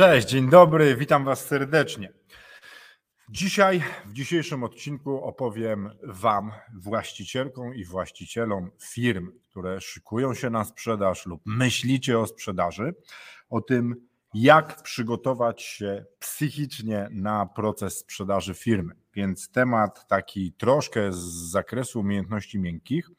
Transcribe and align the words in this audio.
Cześć, 0.00 0.28
dzień 0.28 0.50
dobry, 0.50 0.96
witam 0.96 1.24
Was 1.24 1.46
serdecznie. 1.46 2.12
Dzisiaj, 3.28 3.82
w 4.04 4.12
dzisiejszym 4.12 4.64
odcinku 4.64 5.24
opowiem 5.24 5.90
Wam, 6.02 6.52
właścicielkom 6.74 7.74
i 7.74 7.84
właścicielom 7.84 8.70
firm, 8.82 9.32
które 9.50 9.80
szykują 9.80 10.34
się 10.34 10.50
na 10.50 10.64
sprzedaż 10.64 11.26
lub 11.26 11.42
myślicie 11.46 12.18
o 12.18 12.26
sprzedaży, 12.26 12.94
o 13.50 13.60
tym, 13.60 14.08
jak 14.34 14.82
przygotować 14.82 15.62
się 15.62 16.04
psychicznie 16.18 17.08
na 17.10 17.46
proces 17.46 17.98
sprzedaży 17.98 18.54
firmy. 18.54 18.94
Więc 19.14 19.50
temat 19.50 20.06
taki 20.08 20.52
troszkę 20.52 21.12
z 21.12 21.50
zakresu 21.50 22.00
umiejętności 22.00 22.58
miękkich, 22.58 23.10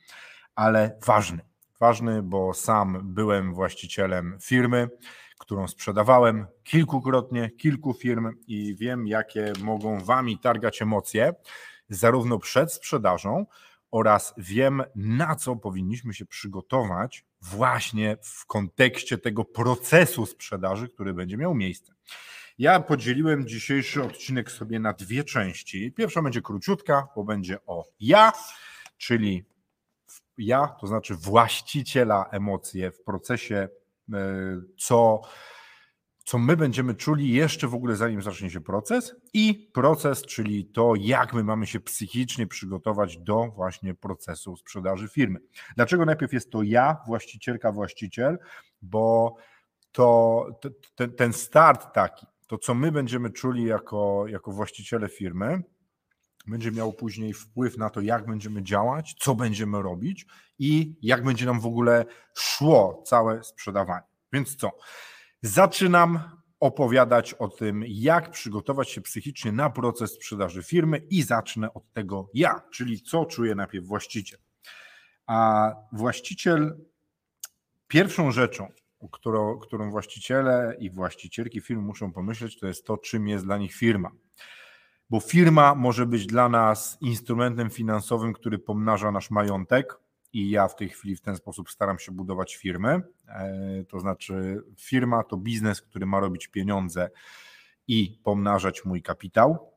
ale 0.55 0.99
ważny. 1.05 1.41
Ważny, 1.79 2.23
bo 2.23 2.53
sam 2.53 3.13
byłem 3.13 3.53
właścicielem 3.53 4.37
firmy 4.41 4.89
którą 5.41 5.67
sprzedawałem 5.67 6.45
kilkukrotnie, 6.63 7.49
kilku 7.49 7.93
firm 7.93 8.31
i 8.47 8.75
wiem, 8.75 9.07
jakie 9.07 9.53
mogą 9.61 10.03
Wami 10.03 10.39
targać 10.39 10.81
emocje, 10.81 11.33
zarówno 11.89 12.39
przed 12.39 12.73
sprzedażą, 12.73 13.45
oraz 13.91 14.33
wiem, 14.37 14.83
na 14.95 15.35
co 15.35 15.55
powinniśmy 15.55 16.13
się 16.13 16.25
przygotować 16.25 17.25
właśnie 17.41 18.17
w 18.23 18.45
kontekście 18.45 19.17
tego 19.17 19.45
procesu 19.45 20.25
sprzedaży, 20.25 20.89
który 20.89 21.13
będzie 21.13 21.37
miał 21.37 21.55
miejsce. 21.55 21.93
Ja 22.57 22.79
podzieliłem 22.79 23.47
dzisiejszy 23.47 24.03
odcinek 24.03 24.51
sobie 24.51 24.79
na 24.79 24.93
dwie 24.93 25.23
części. 25.23 25.91
Pierwsza 25.91 26.21
będzie 26.21 26.41
króciutka, 26.41 27.07
bo 27.15 27.23
będzie 27.23 27.65
o 27.65 27.85
ja, 27.99 28.31
czyli 28.97 29.45
ja, 30.37 30.67
to 30.67 30.87
znaczy 30.87 31.15
właściciela 31.15 32.25
emocje 32.31 32.91
w 32.91 33.03
procesie 33.03 33.69
co, 34.77 35.21
co 36.17 36.37
my 36.37 36.57
będziemy 36.57 36.95
czuli 36.95 37.29
jeszcze 37.29 37.67
w 37.67 37.75
ogóle 37.75 37.95
zanim 37.95 38.21
zacznie 38.21 38.49
się 38.49 38.61
proces 38.61 39.15
i 39.33 39.69
proces, 39.73 40.21
czyli 40.21 40.65
to, 40.65 40.93
jak 40.99 41.33
my 41.33 41.43
mamy 41.43 41.67
się 41.67 41.79
psychicznie 41.79 42.47
przygotować 42.47 43.17
do 43.17 43.47
właśnie 43.55 43.93
procesu 43.93 44.57
sprzedaży 44.57 45.07
firmy. 45.07 45.39
Dlaczego 45.75 46.05
najpierw 46.05 46.33
jest 46.33 46.51
to 46.51 46.63
ja, 46.63 46.97
właścicielka, 47.07 47.71
właściciel, 47.71 48.37
bo 48.81 49.35
to 49.91 50.45
ten, 50.95 51.15
ten 51.15 51.33
start 51.33 51.93
taki, 51.93 52.25
to 52.47 52.57
co 52.57 52.73
my 52.73 52.91
będziemy 52.91 53.29
czuli 53.29 53.63
jako, 53.63 54.25
jako 54.27 54.51
właściciele 54.51 55.09
firmy, 55.09 55.61
będzie 56.47 56.71
miało 56.71 56.93
później 56.93 57.33
wpływ 57.33 57.77
na 57.77 57.89
to, 57.89 58.01
jak 58.01 58.25
będziemy 58.25 58.63
działać, 58.63 59.15
co 59.19 59.35
będziemy 59.35 59.81
robić 59.81 60.25
i 60.59 60.95
jak 61.01 61.23
będzie 61.23 61.45
nam 61.45 61.59
w 61.59 61.65
ogóle 61.65 62.05
szło 62.35 63.03
całe 63.05 63.43
sprzedawanie. 63.43 64.05
Więc 64.33 64.55
co? 64.55 64.71
Zaczynam 65.41 66.19
opowiadać 66.59 67.33
o 67.33 67.47
tym, 67.47 67.83
jak 67.87 68.31
przygotować 68.31 68.89
się 68.89 69.01
psychicznie 69.01 69.51
na 69.51 69.69
proces 69.69 70.13
sprzedaży 70.13 70.63
firmy 70.63 70.97
i 71.09 71.23
zacznę 71.23 71.73
od 71.73 71.93
tego 71.93 72.29
ja, 72.33 72.61
czyli 72.71 73.01
co 73.01 73.25
czuje 73.25 73.55
najpierw 73.55 73.85
właściciel. 73.85 74.39
A 75.25 75.71
właściciel, 75.91 76.77
pierwszą 77.87 78.31
rzeczą, 78.31 78.67
którą, 79.11 79.59
którą 79.59 79.91
właściciele 79.91 80.75
i 80.79 80.89
właścicielki 80.89 81.61
firm 81.61 81.81
muszą 81.81 82.13
pomyśleć, 82.13 82.59
to 82.59 82.67
jest 82.67 82.85
to, 82.85 82.97
czym 82.97 83.27
jest 83.27 83.45
dla 83.45 83.57
nich 83.57 83.73
firma 83.73 84.11
bo 85.11 85.19
firma 85.19 85.75
może 85.75 86.05
być 86.05 86.25
dla 86.25 86.49
nas 86.49 86.97
instrumentem 87.01 87.69
finansowym, 87.69 88.33
który 88.33 88.59
pomnaża 88.59 89.11
nasz 89.11 89.31
majątek. 89.31 89.99
I 90.33 90.49
ja 90.49 90.67
w 90.67 90.75
tej 90.75 90.89
chwili 90.89 91.15
w 91.15 91.21
ten 91.21 91.35
sposób 91.35 91.69
staram 91.69 91.99
się 91.99 92.11
budować 92.11 92.55
firmy. 92.55 93.01
E, 93.27 93.83
to 93.89 93.99
znaczy, 93.99 94.63
firma 94.77 95.23
to 95.23 95.37
biznes, 95.37 95.81
który 95.81 96.05
ma 96.05 96.19
robić 96.19 96.47
pieniądze 96.47 97.09
i 97.87 98.19
pomnażać 98.23 98.85
mój 98.85 99.01
kapitał. 99.01 99.70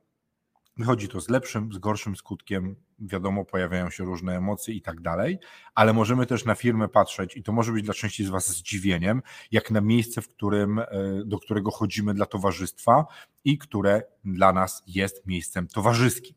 Wychodzi 0.76 1.08
to 1.08 1.20
z 1.20 1.28
lepszym, 1.28 1.72
z 1.72 1.78
gorszym 1.78 2.16
skutkiem. 2.16 2.76
Wiadomo, 2.98 3.44
pojawiają 3.44 3.90
się 3.90 4.04
różne 4.04 4.36
emocje 4.36 4.74
i 4.74 4.82
tak 4.82 5.00
dalej, 5.00 5.38
ale 5.74 5.92
możemy 5.92 6.26
też 6.26 6.44
na 6.44 6.54
firmę 6.54 6.88
patrzeć, 6.88 7.36
i 7.36 7.42
to 7.42 7.52
może 7.52 7.72
być 7.72 7.84
dla 7.84 7.94
części 7.94 8.24
z 8.24 8.28
Was 8.28 8.48
zdziwieniem, 8.48 9.22
jak 9.50 9.70
na 9.70 9.80
miejsce, 9.80 10.22
w 10.22 10.28
którym, 10.28 10.78
e, 10.78 10.86
do 11.24 11.38
którego 11.38 11.70
chodzimy 11.70 12.14
dla 12.14 12.26
towarzystwa 12.26 13.06
i 13.44 13.58
które 13.58 14.02
dla 14.24 14.52
nas 14.52 14.82
jest 14.86 15.26
miejscem 15.26 15.68
towarzyskim. 15.68 16.36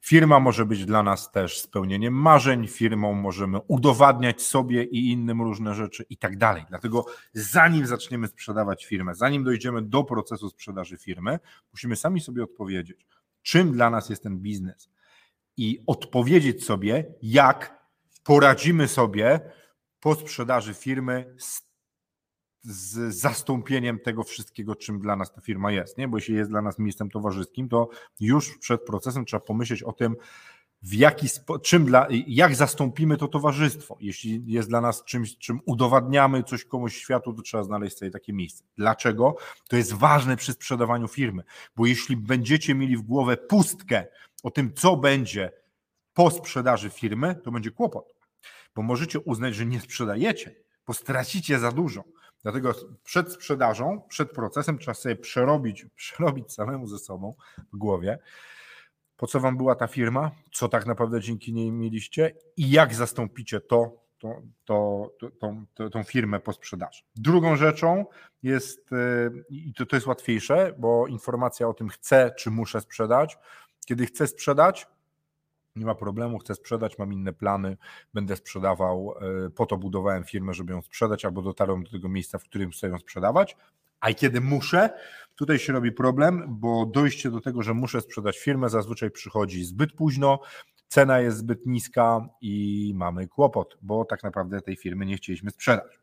Firma 0.00 0.40
może 0.40 0.66
być 0.66 0.84
dla 0.84 1.02
nas 1.02 1.30
też 1.30 1.60
spełnieniem 1.60 2.14
marzeń, 2.14 2.68
firmą 2.68 3.12
możemy 3.12 3.58
udowadniać 3.68 4.42
sobie 4.42 4.84
i 4.84 5.10
innym 5.10 5.42
różne 5.42 5.74
rzeczy 5.74 6.04
i 6.10 6.16
tak 6.16 6.36
dalej. 6.36 6.64
Dlatego 6.68 7.04
zanim 7.32 7.86
zaczniemy 7.86 8.28
sprzedawać 8.28 8.84
firmę, 8.84 9.14
zanim 9.14 9.44
dojdziemy 9.44 9.82
do 9.82 10.04
procesu 10.04 10.48
sprzedaży 10.48 10.96
firmy, 10.96 11.38
musimy 11.72 11.96
sami 11.96 12.20
sobie 12.20 12.42
odpowiedzieć, 12.42 13.06
czym 13.46 13.72
dla 13.72 13.90
nas 13.90 14.08
jest 14.08 14.22
ten 14.22 14.38
biznes 14.38 14.90
i 15.56 15.82
odpowiedzieć 15.86 16.64
sobie, 16.64 17.14
jak 17.22 17.86
poradzimy 18.24 18.88
sobie 18.88 19.40
po 20.00 20.14
sprzedaży 20.14 20.74
firmy 20.74 21.34
z, 21.38 21.62
z 22.62 23.14
zastąpieniem 23.14 23.98
tego 23.98 24.24
wszystkiego, 24.24 24.76
czym 24.76 25.00
dla 25.00 25.16
nas 25.16 25.32
ta 25.32 25.40
firma 25.40 25.72
jest. 25.72 25.98
Nie? 25.98 26.08
Bo 26.08 26.16
jeśli 26.16 26.34
jest 26.34 26.50
dla 26.50 26.62
nas 26.62 26.78
miejscem 26.78 27.10
towarzyskim, 27.10 27.68
to 27.68 27.88
już 28.20 28.58
przed 28.58 28.84
procesem 28.84 29.24
trzeba 29.24 29.40
pomyśleć 29.40 29.82
o 29.82 29.92
tym, 29.92 30.16
w 30.82 30.94
jaki 30.94 31.26
czym 31.62 31.84
dla, 31.84 32.06
jak 32.26 32.54
zastąpimy 32.54 33.16
to 33.16 33.28
towarzystwo. 33.28 33.96
Jeśli 34.00 34.42
jest 34.46 34.68
dla 34.68 34.80
nas 34.80 35.04
czymś, 35.04 35.38
czym 35.38 35.60
udowadniamy 35.64 36.42
coś 36.42 36.64
komuś 36.64 36.96
światu, 36.96 37.32
to 37.32 37.42
trzeba 37.42 37.62
znaleźć 37.62 37.98
sobie 37.98 38.10
takie 38.10 38.32
miejsce. 38.32 38.64
Dlaczego? 38.76 39.36
To 39.68 39.76
jest 39.76 39.92
ważne 39.92 40.36
przy 40.36 40.52
sprzedawaniu 40.52 41.08
firmy, 41.08 41.42
bo 41.76 41.86
jeśli 41.86 42.16
będziecie 42.16 42.74
mieli 42.74 42.96
w 42.96 43.02
głowę 43.02 43.36
pustkę 43.36 44.06
o 44.42 44.50
tym, 44.50 44.74
co 44.74 44.96
będzie 44.96 45.52
po 46.14 46.30
sprzedaży 46.30 46.90
firmy, 46.90 47.34
to 47.34 47.50
będzie 47.50 47.70
kłopot, 47.70 48.14
bo 48.74 48.82
możecie 48.82 49.20
uznać, 49.20 49.54
że 49.54 49.66
nie 49.66 49.80
sprzedajecie, 49.80 50.54
bo 50.86 50.94
stracicie 50.94 51.58
za 51.58 51.72
dużo. 51.72 52.04
Dlatego 52.42 52.74
przed 53.04 53.32
sprzedażą, 53.32 54.02
przed 54.08 54.32
procesem 54.32 54.78
trzeba 54.78 54.94
sobie 54.94 55.16
przerobić, 55.16 55.86
przerobić 55.96 56.52
samemu 56.52 56.86
ze 56.86 56.98
sobą 56.98 57.34
w 57.72 57.76
głowie, 57.76 58.18
po 59.16 59.26
co 59.26 59.40
wam 59.40 59.56
była 59.56 59.74
ta 59.74 59.86
firma, 59.86 60.30
co 60.52 60.68
tak 60.68 60.86
naprawdę 60.86 61.20
dzięki 61.20 61.52
niej 61.52 61.72
mieliście 61.72 62.32
i 62.56 62.70
jak 62.70 62.94
zastąpicie 62.94 63.60
to, 63.60 64.06
to, 64.18 64.42
to, 64.64 65.10
to, 65.18 65.30
tą, 65.30 65.66
tą 65.90 66.02
firmę 66.02 66.40
po 66.40 66.52
sprzedaży. 66.52 67.02
Drugą 67.16 67.56
rzeczą 67.56 68.06
jest, 68.42 68.92
y, 68.92 69.44
i 69.48 69.74
to, 69.74 69.86
to 69.86 69.96
jest 69.96 70.06
łatwiejsze, 70.06 70.74
bo 70.78 71.06
informacja 71.06 71.68
o 71.68 71.74
tym 71.74 71.88
chcę, 71.88 72.32
czy 72.38 72.50
muszę 72.50 72.80
sprzedać. 72.80 73.38
Kiedy 73.86 74.06
chcę 74.06 74.26
sprzedać, 74.26 74.86
nie 75.76 75.86
ma 75.86 75.94
problemu, 75.94 76.38
chcę 76.38 76.54
sprzedać, 76.54 76.98
mam 76.98 77.12
inne 77.12 77.32
plany, 77.32 77.76
będę 78.14 78.36
sprzedawał, 78.36 79.14
y, 79.46 79.50
po 79.50 79.66
to 79.66 79.76
budowałem 79.76 80.24
firmę, 80.24 80.54
żeby 80.54 80.72
ją 80.72 80.82
sprzedać, 80.82 81.24
albo 81.24 81.42
dotarłem 81.42 81.84
do 81.84 81.90
tego 81.90 82.08
miejsca, 82.08 82.38
w 82.38 82.44
którym 82.44 82.70
chcę 82.70 82.88
ją 82.88 82.98
sprzedawać. 82.98 83.56
A 84.00 84.12
kiedy 84.12 84.40
muszę, 84.40 84.90
tutaj 85.36 85.58
się 85.58 85.72
robi 85.72 85.92
problem, 85.92 86.44
bo 86.48 86.86
dojście 86.86 87.30
do 87.30 87.40
tego, 87.40 87.62
że 87.62 87.74
muszę 87.74 88.00
sprzedać 88.00 88.38
firmę, 88.38 88.68
zazwyczaj 88.68 89.10
przychodzi 89.10 89.64
zbyt 89.64 89.92
późno, 89.92 90.40
cena 90.88 91.20
jest 91.20 91.38
zbyt 91.38 91.66
niska 91.66 92.28
i 92.40 92.92
mamy 92.96 93.28
kłopot, 93.28 93.78
bo 93.82 94.04
tak 94.04 94.22
naprawdę 94.22 94.60
tej 94.60 94.76
firmy 94.76 95.06
nie 95.06 95.16
chcieliśmy 95.16 95.50
sprzedać. 95.50 96.00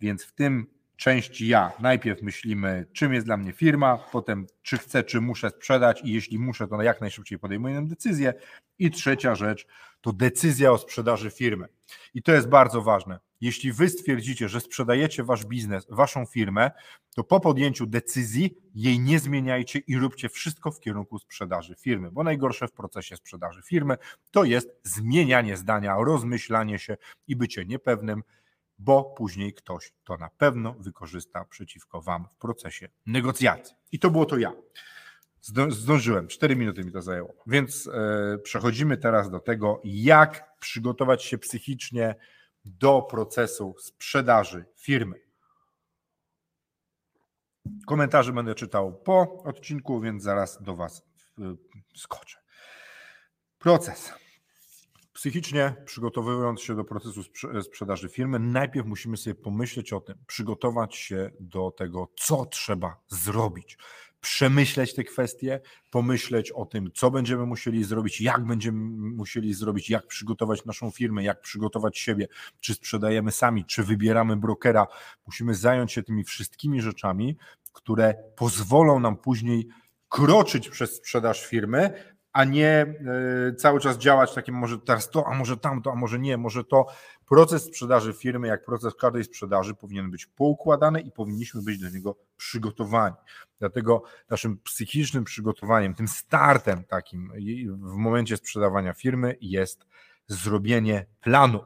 Więc 0.00 0.24
w 0.24 0.32
tym 0.32 0.66
części 0.96 1.48
ja 1.48 1.72
najpierw 1.80 2.22
myślimy, 2.22 2.86
czym 2.92 3.14
jest 3.14 3.26
dla 3.26 3.36
mnie 3.36 3.52
firma, 3.52 3.98
potem 4.12 4.46
czy 4.62 4.78
chcę, 4.78 5.04
czy 5.04 5.20
muszę 5.20 5.50
sprzedać 5.50 6.02
i 6.04 6.12
jeśli 6.12 6.38
muszę, 6.38 6.68
to 6.68 6.82
jak 6.82 7.00
najszybciej 7.00 7.38
podejmuję 7.38 7.82
decyzję. 7.86 8.34
I 8.78 8.90
trzecia 8.90 9.34
rzecz 9.34 9.66
to 10.04 10.12
decyzja 10.12 10.72
o 10.72 10.78
sprzedaży 10.78 11.30
firmy. 11.30 11.68
I 12.14 12.22
to 12.22 12.32
jest 12.32 12.48
bardzo 12.48 12.82
ważne. 12.82 13.18
Jeśli 13.40 13.72
wy 13.72 13.88
stwierdzicie, 13.88 14.48
że 14.48 14.60
sprzedajecie 14.60 15.24
wasz 15.24 15.44
biznes, 15.44 15.86
waszą 15.90 16.26
firmę, 16.26 16.70
to 17.14 17.24
po 17.24 17.40
podjęciu 17.40 17.86
decyzji 17.86 18.56
jej 18.74 19.00
nie 19.00 19.18
zmieniajcie 19.18 19.78
i 19.78 19.96
róbcie 19.96 20.28
wszystko 20.28 20.70
w 20.70 20.80
kierunku 20.80 21.18
sprzedaży 21.18 21.74
firmy, 21.74 22.10
bo 22.10 22.24
najgorsze 22.24 22.68
w 22.68 22.72
procesie 22.72 23.16
sprzedaży 23.16 23.62
firmy 23.62 23.96
to 24.30 24.44
jest 24.44 24.68
zmienianie 24.82 25.56
zdania, 25.56 25.96
rozmyślanie 25.98 26.78
się 26.78 26.96
i 27.28 27.36
bycie 27.36 27.64
niepewnym, 27.64 28.22
bo 28.78 29.04
później 29.04 29.54
ktoś 29.54 29.92
to 30.04 30.16
na 30.16 30.30
pewno 30.38 30.72
wykorzysta 30.72 31.44
przeciwko 31.44 32.02
Wam 32.02 32.26
w 32.32 32.36
procesie 32.36 32.88
negocjacji. 33.06 33.76
I 33.92 33.98
to 33.98 34.10
było 34.10 34.26
to 34.26 34.38
ja. 34.38 34.52
Zdążyłem, 35.68 36.28
4 36.28 36.56
minuty 36.56 36.84
mi 36.84 36.92
to 36.92 37.02
zajęło. 37.02 37.34
Więc 37.46 37.86
e, 37.86 38.38
przechodzimy 38.38 38.96
teraz 38.96 39.30
do 39.30 39.40
tego, 39.40 39.80
jak 39.84 40.58
przygotować 40.60 41.24
się 41.24 41.38
psychicznie 41.38 42.14
do 42.64 43.02
procesu 43.02 43.74
sprzedaży 43.78 44.64
firmy. 44.76 45.20
Komentarze 47.86 48.32
będę 48.32 48.54
czytał 48.54 48.94
po 48.94 49.42
odcinku, 49.42 50.00
więc 50.00 50.22
zaraz 50.22 50.62
do 50.62 50.76
Was 50.76 51.02
skoczę. 51.96 52.38
Proces. 53.58 54.12
Psychicznie 55.12 55.74
przygotowując 55.84 56.60
się 56.60 56.76
do 56.76 56.84
procesu 56.84 57.22
sprzedaży 57.62 58.08
firmy, 58.08 58.38
najpierw 58.38 58.86
musimy 58.86 59.16
sobie 59.16 59.34
pomyśleć 59.34 59.92
o 59.92 60.00
tym, 60.00 60.18
przygotować 60.26 60.96
się 60.96 61.30
do 61.40 61.70
tego, 61.70 62.08
co 62.16 62.46
trzeba 62.46 63.00
zrobić 63.08 63.78
przemyśleć 64.24 64.94
te 64.94 65.04
kwestie, 65.04 65.60
pomyśleć 65.90 66.50
o 66.50 66.64
tym, 66.64 66.90
co 66.94 67.10
będziemy 67.10 67.46
musieli 67.46 67.84
zrobić, 67.84 68.20
jak 68.20 68.44
będziemy 68.44 68.78
musieli 69.16 69.54
zrobić, 69.54 69.90
jak 69.90 70.06
przygotować 70.06 70.64
naszą 70.64 70.90
firmę, 70.90 71.24
jak 71.24 71.40
przygotować 71.40 71.98
siebie, 71.98 72.28
czy 72.60 72.74
sprzedajemy 72.74 73.32
sami, 73.32 73.64
czy 73.64 73.82
wybieramy 73.82 74.36
brokera. 74.36 74.86
Musimy 75.26 75.54
zająć 75.54 75.92
się 75.92 76.02
tymi 76.02 76.24
wszystkimi 76.24 76.82
rzeczami, 76.82 77.36
które 77.72 78.14
pozwolą 78.36 79.00
nam 79.00 79.16
później 79.16 79.68
kroczyć 80.08 80.68
przez 80.68 80.96
sprzedaż 80.96 81.46
firmy, 81.46 82.13
a 82.34 82.44
nie 82.44 82.68
e, 82.68 83.54
cały 83.54 83.80
czas 83.80 83.98
działać 83.98 84.34
takim 84.34 84.54
może 84.54 84.78
teraz 84.78 85.10
to, 85.10 85.26
a 85.26 85.34
może 85.34 85.56
tamto, 85.56 85.92
a 85.92 85.94
może 85.94 86.18
nie, 86.18 86.36
może 86.36 86.64
to. 86.64 86.86
Proces 87.26 87.64
sprzedaży 87.64 88.12
firmy, 88.12 88.48
jak 88.48 88.64
proces 88.64 88.94
każdej 88.94 89.24
sprzedaży, 89.24 89.74
powinien 89.74 90.10
być 90.10 90.26
poukładany 90.26 91.00
i 91.00 91.10
powinniśmy 91.10 91.62
być 91.62 91.78
do 91.78 91.90
niego 91.90 92.16
przygotowani. 92.36 93.14
Dlatego 93.58 94.02
naszym 94.30 94.58
psychicznym 94.58 95.24
przygotowaniem, 95.24 95.94
tym 95.94 96.08
startem 96.08 96.84
takim 96.84 97.32
w 97.68 97.94
momencie 97.96 98.36
sprzedawania 98.36 98.92
firmy 98.92 99.36
jest 99.40 99.86
zrobienie 100.26 101.06
planu, 101.20 101.60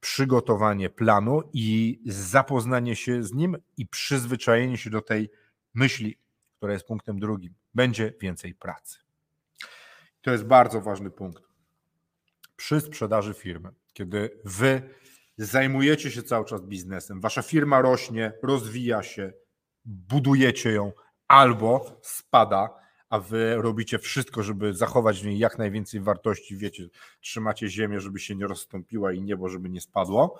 przygotowanie 0.00 0.90
planu 0.90 1.42
i 1.52 2.00
zapoznanie 2.06 2.96
się 2.96 3.22
z 3.22 3.32
nim 3.32 3.56
i 3.76 3.86
przyzwyczajenie 3.86 4.78
się 4.78 4.90
do 4.90 5.02
tej 5.02 5.30
myśli, 5.74 6.18
która 6.56 6.72
jest 6.72 6.86
punktem 6.86 7.18
drugim. 7.18 7.54
Będzie 7.74 8.14
więcej 8.20 8.54
pracy. 8.54 9.07
To 10.22 10.30
jest 10.30 10.44
bardzo 10.44 10.80
ważny 10.80 11.10
punkt. 11.10 11.42
Przy 12.56 12.80
sprzedaży 12.80 13.34
firmy, 13.34 13.70
kiedy 13.92 14.40
wy 14.44 14.82
zajmujecie 15.38 16.10
się 16.10 16.22
cały 16.22 16.44
czas 16.44 16.62
biznesem, 16.62 17.20
wasza 17.20 17.42
firma 17.42 17.80
rośnie, 17.80 18.32
rozwija 18.42 19.02
się, 19.02 19.32
budujecie 19.84 20.72
ją 20.72 20.92
albo 21.28 22.00
spada, 22.02 22.68
a 23.10 23.20
wy 23.20 23.56
robicie 23.56 23.98
wszystko, 23.98 24.42
żeby 24.42 24.74
zachować 24.74 25.20
w 25.22 25.26
niej 25.26 25.38
jak 25.38 25.58
najwięcej 25.58 26.00
wartości, 26.00 26.56
wiecie, 26.56 26.88
trzymacie 27.20 27.68
ziemię, 27.68 28.00
żeby 28.00 28.18
się 28.18 28.36
nie 28.36 28.46
rozstąpiła 28.46 29.12
i 29.12 29.22
niebo, 29.22 29.48
żeby 29.48 29.70
nie 29.70 29.80
spadło 29.80 30.38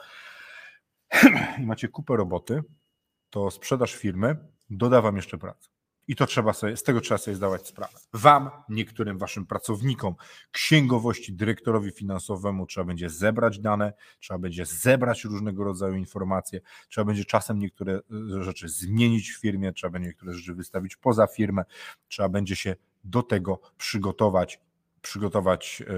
i 1.58 1.66
macie 1.66 1.88
kupę 1.88 2.16
roboty, 2.16 2.62
to 3.30 3.50
sprzedaż 3.50 3.94
firmy 3.94 4.36
doda 4.70 5.00
wam 5.00 5.16
jeszcze 5.16 5.38
pracę. 5.38 5.68
I 6.08 6.16
to 6.16 6.26
trzeba 6.26 6.52
sobie, 6.52 6.76
z 6.76 6.82
tego 6.82 7.00
trzeba 7.00 7.18
sobie 7.18 7.34
zdawać 7.34 7.66
sprawę. 7.66 7.98
Wam, 8.12 8.50
niektórym 8.68 9.18
waszym 9.18 9.46
pracownikom, 9.46 10.14
księgowości, 10.50 11.32
dyrektorowi 11.32 11.90
finansowemu 11.90 12.66
trzeba 12.66 12.84
będzie 12.84 13.10
zebrać 13.10 13.60
dane, 13.60 13.92
trzeba 14.20 14.38
będzie 14.38 14.66
zebrać 14.66 15.24
różnego 15.24 15.64
rodzaju 15.64 15.94
informacje, 15.94 16.60
trzeba 16.88 17.04
będzie 17.04 17.24
czasem 17.24 17.58
niektóre 17.58 17.92
e, 18.38 18.42
rzeczy 18.42 18.68
zmienić 18.68 19.30
w 19.30 19.40
firmie, 19.40 19.72
trzeba 19.72 19.90
będzie 19.90 20.08
niektóre 20.08 20.34
rzeczy 20.34 20.54
wystawić 20.54 20.96
poza 20.96 21.26
firmę, 21.26 21.64
trzeba 22.08 22.28
będzie 22.28 22.56
się 22.56 22.76
do 23.04 23.22
tego 23.22 23.60
przygotować 23.78 24.60
przygotować 25.02 25.82
e, 25.86 25.94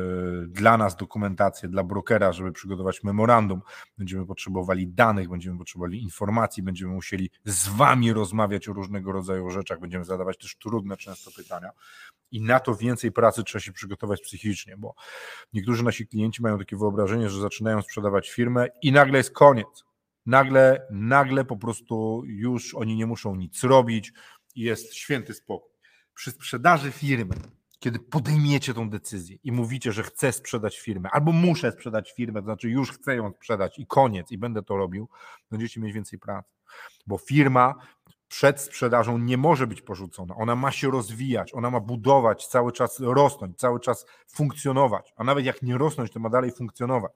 dla 0.47 0.77
nas 0.77 0.97
dokumentację, 0.97 1.69
dla 1.69 1.85
brokera, 1.85 2.33
żeby 2.33 2.53
przygotować 2.53 3.03
memorandum. 3.03 3.63
Będziemy 3.99 4.27
potrzebowali 4.27 4.89
danych, 4.89 5.29
będziemy 5.29 5.59
potrzebowali 5.59 6.03
informacji, 6.03 6.63
będziemy 6.63 6.95
musieli 6.95 7.31
z 7.45 7.69
Wami 7.69 8.13
rozmawiać 8.13 8.69
o 8.69 8.73
różnego 8.73 9.13
rodzaju 9.13 9.51
rzeczach, 9.51 9.81
będziemy 9.81 10.05
zadawać 10.05 10.39
też 10.39 10.57
trudne 10.57 10.97
często 10.97 11.31
pytania. 11.37 11.71
I 12.31 12.41
na 12.41 12.61
to 12.61 12.75
więcej 12.75 13.13
pracy 13.13 13.45
trzeba 13.45 13.63
się 13.63 13.73
przygotować 13.73 14.21
psychicznie, 14.21 14.77
bo 14.77 14.95
niektórzy 15.53 15.85
nasi 15.85 16.07
klienci 16.07 16.43
mają 16.43 16.59
takie 16.59 16.77
wyobrażenie, 16.77 17.31
że 17.31 17.41
zaczynają 17.41 17.83
sprzedawać 17.83 18.31
firmę 18.31 18.67
i 18.83 18.93
nagle 18.93 19.19
jest 19.19 19.31
koniec. 19.31 19.85
Nagle, 20.27 20.87
nagle 20.91 21.45
po 21.45 21.57
prostu 21.57 22.23
już 22.27 22.75
oni 22.75 22.97
nie 22.97 23.07
muszą 23.07 23.37
nic 23.37 23.65
robić 23.65 24.13
i 24.55 24.61
jest 24.61 24.95
święty 24.95 25.35
spokój. 25.35 25.71
Przy 26.15 26.31
sprzedaży 26.31 26.93
firmy 26.93 27.35
kiedy 27.81 27.99
podejmiecie 27.99 28.75
tą 28.75 28.91
decyzję 28.91 29.37
i 29.45 29.53
mówicie, 29.53 29.93
że 29.93 30.03
chcę 30.03 30.33
sprzedać 30.33 30.79
firmę, 30.79 31.09
albo 31.13 31.33
muszę 31.33 31.73
sprzedać 31.73 32.13
firmę, 32.13 32.41
to 32.41 32.45
znaczy 32.45 32.71
już 32.71 32.93
chcę 32.93 33.17
ją 33.17 33.33
sprzedać 33.33 33.79
i 33.79 33.87
koniec, 33.87 34.31
i 34.33 34.39
będę 34.39 34.63
to 34.63 34.77
robił, 34.77 35.09
będziecie 35.51 35.81
mieć 35.81 35.93
więcej 35.93 36.19
pracy. 36.19 36.53
Bo 37.07 37.19
firma 37.19 37.75
przed 38.29 38.61
sprzedażą 38.61 39.19
nie 39.19 39.37
może 39.37 39.67
być 39.67 39.83
porzucona. 39.83 40.35
Ona 40.37 40.57
ma 40.57 40.71
się 40.71 40.91
rozwijać, 40.91 41.55
ona 41.55 41.71
ma 41.71 41.81
budować, 41.81 42.47
cały 42.47 42.73
czas 42.73 43.01
rosnąć, 43.01 43.59
cały 43.59 43.81
czas 43.81 44.07
funkcjonować. 44.29 45.13
A 45.17 45.25
nawet 45.25 45.45
jak 45.45 45.63
nie 45.63 45.79
rosnąć, 45.79 46.11
to 46.11 46.21
ma 46.21 46.31
dalej 46.31 46.53
funkcjonować. 46.53 47.13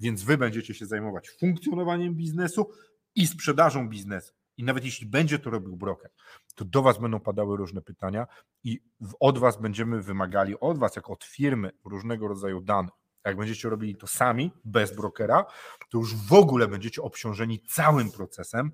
Więc 0.00 0.22
wy 0.22 0.38
będziecie 0.38 0.74
się 0.74 0.86
zajmować 0.86 1.30
funkcjonowaniem 1.30 2.14
biznesu 2.14 2.70
i 3.14 3.26
sprzedażą 3.26 3.88
biznesu. 3.88 4.32
I 4.58 4.64
nawet 4.64 4.84
jeśli 4.84 5.06
będzie 5.06 5.38
to 5.38 5.50
robił 5.50 5.76
broker, 5.76 6.10
to 6.54 6.64
do 6.64 6.82
Was 6.82 6.98
będą 6.98 7.20
padały 7.20 7.56
różne 7.56 7.82
pytania 7.82 8.26
i 8.64 8.80
od 9.20 9.38
Was 9.38 9.60
będziemy 9.60 10.02
wymagali, 10.02 10.60
od 10.60 10.78
Was 10.78 10.96
jako 10.96 11.12
od 11.12 11.24
firmy, 11.24 11.70
różnego 11.84 12.28
rodzaju 12.28 12.60
danych. 12.60 12.92
Jak 13.24 13.36
będziecie 13.36 13.68
robili 13.68 13.96
to 13.96 14.06
sami, 14.06 14.52
bez 14.64 14.96
brokera, 14.96 15.44
to 15.90 15.98
już 15.98 16.14
w 16.14 16.32
ogóle 16.32 16.68
będziecie 16.68 17.02
obciążeni 17.02 17.60
całym 17.60 18.10
procesem 18.10 18.72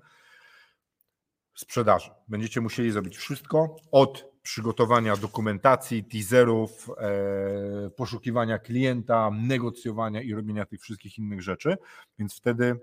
sprzedaży. 1.55 2.09
Będziecie 2.27 2.61
musieli 2.61 2.91
zrobić 2.91 3.17
wszystko 3.17 3.75
od 3.91 4.25
przygotowania 4.41 5.17
dokumentacji, 5.17 6.03
teaserów, 6.03 6.89
e, 6.97 7.89
poszukiwania 7.89 8.59
klienta, 8.59 9.31
negocjowania 9.31 10.21
i 10.21 10.33
robienia 10.33 10.65
tych 10.65 10.81
wszystkich 10.81 11.17
innych 11.17 11.41
rzeczy, 11.41 11.77
więc 12.19 12.37
wtedy 12.37 12.79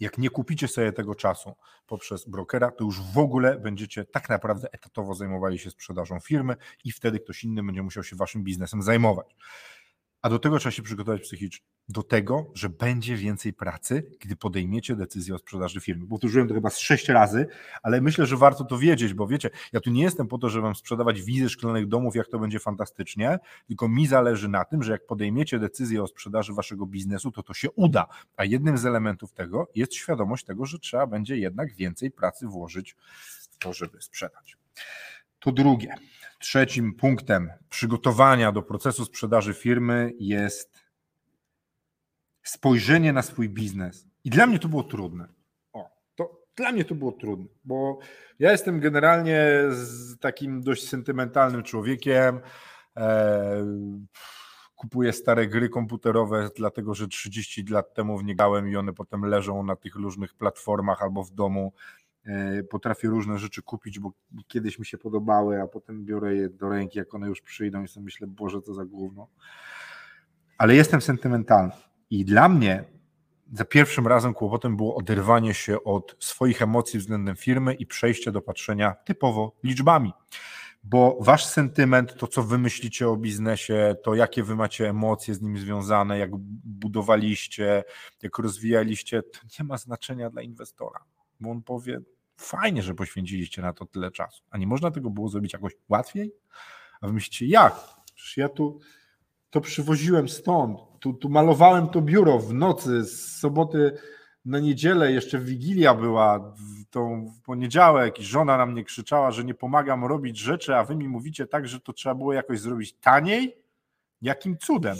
jak 0.00 0.18
nie 0.18 0.30
kupicie 0.30 0.68
sobie 0.68 0.92
tego 0.92 1.14
czasu 1.14 1.54
poprzez 1.86 2.28
brokera, 2.28 2.70
to 2.70 2.84
już 2.84 3.00
w 3.00 3.18
ogóle 3.18 3.58
będziecie 3.58 4.04
tak 4.04 4.28
naprawdę 4.28 4.68
etatowo 4.72 5.14
zajmowali 5.14 5.58
się 5.58 5.70
sprzedażą 5.70 6.20
firmy 6.20 6.56
i 6.84 6.92
wtedy 6.92 7.20
ktoś 7.20 7.44
inny 7.44 7.62
będzie 7.62 7.82
musiał 7.82 8.04
się 8.04 8.16
waszym 8.16 8.44
biznesem 8.44 8.82
zajmować. 8.82 9.36
A 10.24 10.28
do 10.28 10.38
tego 10.38 10.58
trzeba 10.58 10.70
się 10.70 10.82
przygotować 10.82 11.22
psychicznie. 11.22 11.66
Do 11.88 12.02
tego, 12.02 12.50
że 12.54 12.68
będzie 12.68 13.16
więcej 13.16 13.52
pracy, 13.52 14.10
gdy 14.20 14.36
podejmiecie 14.36 14.96
decyzję 14.96 15.34
o 15.34 15.38
sprzedaży 15.38 15.80
firmy. 15.80 16.06
Powtórzyłem 16.06 16.48
to 16.48 16.54
chyba 16.54 16.70
z 16.70 16.78
sześć 16.78 17.08
razy, 17.08 17.46
ale 17.82 18.00
myślę, 18.00 18.26
że 18.26 18.36
warto 18.36 18.64
to 18.64 18.78
wiedzieć, 18.78 19.14
bo 19.14 19.26
wiecie, 19.26 19.50
ja 19.72 19.80
tu 19.80 19.90
nie 19.90 20.02
jestem 20.02 20.28
po 20.28 20.38
to, 20.38 20.48
żeby 20.48 20.62
wam 20.62 20.74
sprzedawać 20.74 21.22
wizy 21.22 21.48
szklanych 21.48 21.88
domów, 21.88 22.16
jak 22.16 22.28
to 22.28 22.38
będzie 22.38 22.58
fantastycznie, 22.58 23.38
tylko 23.66 23.88
mi 23.88 24.06
zależy 24.06 24.48
na 24.48 24.64
tym, 24.64 24.82
że 24.82 24.92
jak 24.92 25.06
podejmiecie 25.06 25.58
decyzję 25.58 26.02
o 26.02 26.06
sprzedaży 26.06 26.52
waszego 26.52 26.86
biznesu, 26.86 27.30
to 27.30 27.42
to 27.42 27.54
się 27.54 27.70
uda. 27.70 28.06
A 28.36 28.44
jednym 28.44 28.78
z 28.78 28.86
elementów 28.86 29.32
tego 29.32 29.68
jest 29.74 29.94
świadomość 29.94 30.44
tego, 30.44 30.66
że 30.66 30.78
trzeba 30.78 31.06
będzie 31.06 31.36
jednak 31.36 31.74
więcej 31.74 32.10
pracy 32.10 32.46
włożyć 32.46 32.96
w 33.50 33.56
to, 33.58 33.72
żeby 33.72 34.02
sprzedać. 34.02 34.56
To 35.38 35.52
drugie. 35.52 35.94
Trzecim 36.44 36.94
punktem 36.94 37.50
przygotowania 37.68 38.52
do 38.52 38.62
procesu 38.62 39.04
sprzedaży 39.04 39.54
firmy 39.54 40.12
jest 40.18 40.84
spojrzenie 42.42 43.12
na 43.12 43.22
swój 43.22 43.48
biznes. 43.48 44.06
I 44.24 44.30
dla 44.30 44.46
mnie 44.46 44.58
to 44.58 44.68
było 44.68 44.82
trudne. 44.82 45.28
O, 45.72 45.90
to 46.14 46.42
dla 46.56 46.72
mnie 46.72 46.84
to 46.84 46.94
było 46.94 47.12
trudne, 47.12 47.46
bo 47.64 47.98
ja 48.38 48.52
jestem 48.52 48.80
generalnie 48.80 49.46
takim 50.20 50.62
dość 50.62 50.88
sentymentalnym 50.88 51.62
człowiekiem. 51.62 52.40
E, 52.96 53.66
kupuję 54.74 55.12
stare 55.12 55.46
gry 55.46 55.68
komputerowe, 55.68 56.48
dlatego 56.56 56.94
że 56.94 57.08
30 57.08 57.64
lat 57.64 57.94
temu 57.94 58.18
w 58.18 58.24
nie 58.24 58.36
i 58.70 58.76
one 58.76 58.92
potem 58.92 59.24
leżą 59.24 59.62
na 59.62 59.76
tych 59.76 59.94
różnych 59.94 60.34
platformach 60.34 61.02
albo 61.02 61.24
w 61.24 61.30
domu 61.30 61.72
potrafię 62.70 63.08
różne 63.08 63.38
rzeczy 63.38 63.62
kupić, 63.62 63.98
bo 63.98 64.12
kiedyś 64.48 64.78
mi 64.78 64.86
się 64.86 64.98
podobały, 64.98 65.62
a 65.62 65.66
potem 65.66 66.04
biorę 66.04 66.34
je 66.34 66.48
do 66.48 66.68
ręki, 66.68 66.98
jak 66.98 67.14
one 67.14 67.28
już 67.28 67.40
przyjdą 67.40 67.82
i 67.82 67.88
sobie 67.88 68.04
myślę, 68.04 68.26
Boże, 68.26 68.62
co 68.62 68.74
za 68.74 68.84
gówno. 68.84 69.28
Ale 70.58 70.74
jestem 70.74 71.00
sentymentalny 71.00 71.72
i 72.10 72.24
dla 72.24 72.48
mnie 72.48 72.84
za 73.52 73.64
pierwszym 73.64 74.06
razem 74.06 74.34
kłopotem 74.34 74.76
było 74.76 74.96
oderwanie 74.96 75.54
się 75.54 75.84
od 75.84 76.16
swoich 76.18 76.62
emocji 76.62 76.98
względem 76.98 77.36
firmy 77.36 77.74
i 77.74 77.86
przejście 77.86 78.32
do 78.32 78.40
patrzenia 78.40 78.94
typowo 79.04 79.56
liczbami. 79.62 80.12
bo 80.84 81.18
wasz 81.20 81.46
sentyment, 81.46 82.14
to 82.14 82.26
co 82.26 82.42
wy 82.42 82.58
myślicie 82.58 83.08
o 83.08 83.16
biznesie, 83.16 83.96
to 84.02 84.14
jakie 84.14 84.42
wy 84.42 84.56
macie 84.56 84.88
emocje 84.88 85.34
z 85.34 85.42
nim 85.42 85.58
związane, 85.58 86.18
jak 86.18 86.30
budowaliście, 86.64 87.84
jak 88.22 88.38
rozwijaliście, 88.38 89.22
to 89.22 89.38
nie 89.58 89.64
ma 89.64 89.78
znaczenia 89.78 90.30
dla 90.30 90.42
inwestora, 90.42 91.04
bo 91.40 91.50
on 91.50 91.62
powie, 91.62 92.00
fajnie, 92.36 92.82
że 92.82 92.94
poświęciliście 92.94 93.62
na 93.62 93.72
to 93.72 93.86
tyle 93.86 94.10
czasu, 94.10 94.42
a 94.50 94.58
nie 94.58 94.66
można 94.66 94.90
tego 94.90 95.10
było 95.10 95.28
zrobić 95.28 95.52
jakoś 95.52 95.72
łatwiej? 95.88 96.34
A 97.00 97.06
wy 97.06 97.12
myślicie, 97.12 97.46
jak? 97.46 97.74
Przecież 98.14 98.36
ja 98.36 98.48
tu 98.48 98.80
to 99.50 99.60
przywoziłem 99.60 100.28
stąd, 100.28 100.80
tu, 101.00 101.12
tu 101.12 101.28
malowałem 101.28 101.88
to 101.88 102.00
biuro 102.02 102.38
w 102.38 102.54
nocy, 102.54 103.04
z 103.04 103.38
soboty 103.38 103.98
na 104.44 104.58
niedzielę, 104.58 105.12
jeszcze 105.12 105.38
Wigilia 105.38 105.94
była, 105.94 106.38
w, 106.38 106.84
tą, 106.90 107.26
w 107.26 107.40
poniedziałek 107.42 108.20
i 108.20 108.24
żona 108.24 108.56
na 108.56 108.66
mnie 108.66 108.84
krzyczała, 108.84 109.30
że 109.30 109.44
nie 109.44 109.54
pomagam 109.54 110.04
robić 110.04 110.38
rzeczy, 110.38 110.76
a 110.76 110.84
wy 110.84 110.96
mi 110.96 111.08
mówicie 111.08 111.46
tak, 111.46 111.68
że 111.68 111.80
to 111.80 111.92
trzeba 111.92 112.14
było 112.14 112.32
jakoś 112.32 112.60
zrobić 112.60 112.92
taniej? 112.92 113.56
Jakim 114.22 114.58
cudem? 114.58 114.96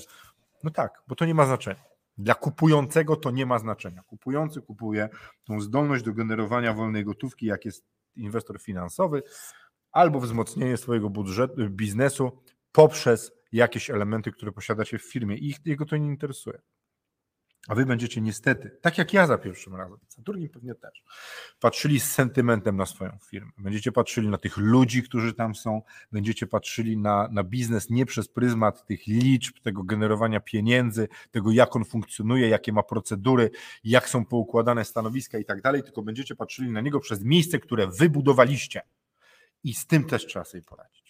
No 0.65 0.71
tak, 0.71 1.03
bo 1.09 1.15
to 1.15 1.25
nie 1.25 1.35
ma 1.35 1.47
znaczenia. 1.47 1.94
Dla 2.19 2.35
kupującego 2.35 3.17
to 3.17 3.31
nie 3.31 3.47
ma 3.47 3.59
znaczenia. 3.59 4.03
Kupujący 4.03 4.63
kupuje 4.63 5.09
tą 5.45 5.61
zdolność 5.61 6.05
do 6.05 6.13
generowania 6.13 6.73
wolnej 6.73 7.05
gotówki, 7.05 7.47
jak 7.47 7.65
jest 7.65 7.85
inwestor 8.17 8.61
finansowy, 8.61 9.23
albo 9.93 10.21
wzmocnienie 10.21 10.77
swojego 10.77 11.11
budżetu, 11.11 11.71
biznesu 11.71 12.43
poprzez 12.73 13.33
jakieś 13.53 13.91
elementy, 13.91 14.33
które 14.33 14.53
posiadacie 14.53 14.99
w 14.99 15.03
firmie 15.03 15.37
i 15.37 15.55
jego 15.65 15.85
to 15.87 15.97
nie 15.97 16.07
interesuje. 16.07 16.61
A 17.69 17.75
wy 17.75 17.87
będziecie 17.87 18.21
niestety, 18.21 18.71
tak 18.81 18.99
jak 18.99 19.13
ja 19.13 19.27
za 19.27 19.39
pierwszym 19.39 19.75
razem, 19.75 19.99
za 20.09 20.23
drugim 20.23 20.49
pewnie 20.49 20.75
też, 20.75 21.05
patrzyli 21.61 22.01
z 22.01 22.13
sentymentem 22.13 22.77
na 22.77 22.87
swoją 22.87 23.19
firmę. 23.31 23.51
Będziecie 23.59 23.93
patrzyli 23.93 24.29
na 24.29 24.39
tych 24.39 24.57
ludzi, 24.57 25.03
którzy 25.03 25.35
tam 25.35 25.55
są, 25.55 25.83
będziecie 26.13 26.47
patrzyli 26.47 26.97
na, 26.97 27.29
na 27.33 27.45
biznes 27.45 27.91
nie 27.91 28.07
przez 28.07 28.29
pryzmat 28.29 28.87
tych 28.87 29.07
liczb, 29.07 29.55
tego 29.63 29.83
generowania 29.83 30.41
pieniędzy, 30.41 31.09
tego 31.31 31.53
jak 31.53 31.77
on 31.77 31.85
funkcjonuje, 31.85 32.49
jakie 32.49 32.73
ma 32.73 32.83
procedury, 32.83 33.51
jak 33.85 34.09
są 34.09 34.25
poukładane 34.25 34.85
stanowiska 34.85 35.39
i 35.39 35.45
tak 35.45 35.63
dalej, 35.63 35.83
tylko 35.83 36.03
będziecie 36.03 36.37
patrzyli 36.37 36.73
na 36.73 36.81
niego 36.81 37.01
przez 37.01 37.25
miejsce, 37.25 37.59
które 37.59 37.87
wybudowaliście. 37.87 38.83
I 39.65 39.75
z 39.75 39.87
tym 39.87 40.05
też 40.05 40.27
trzeba 40.27 40.45
sobie 40.45 40.63
poradzić. 40.63 41.04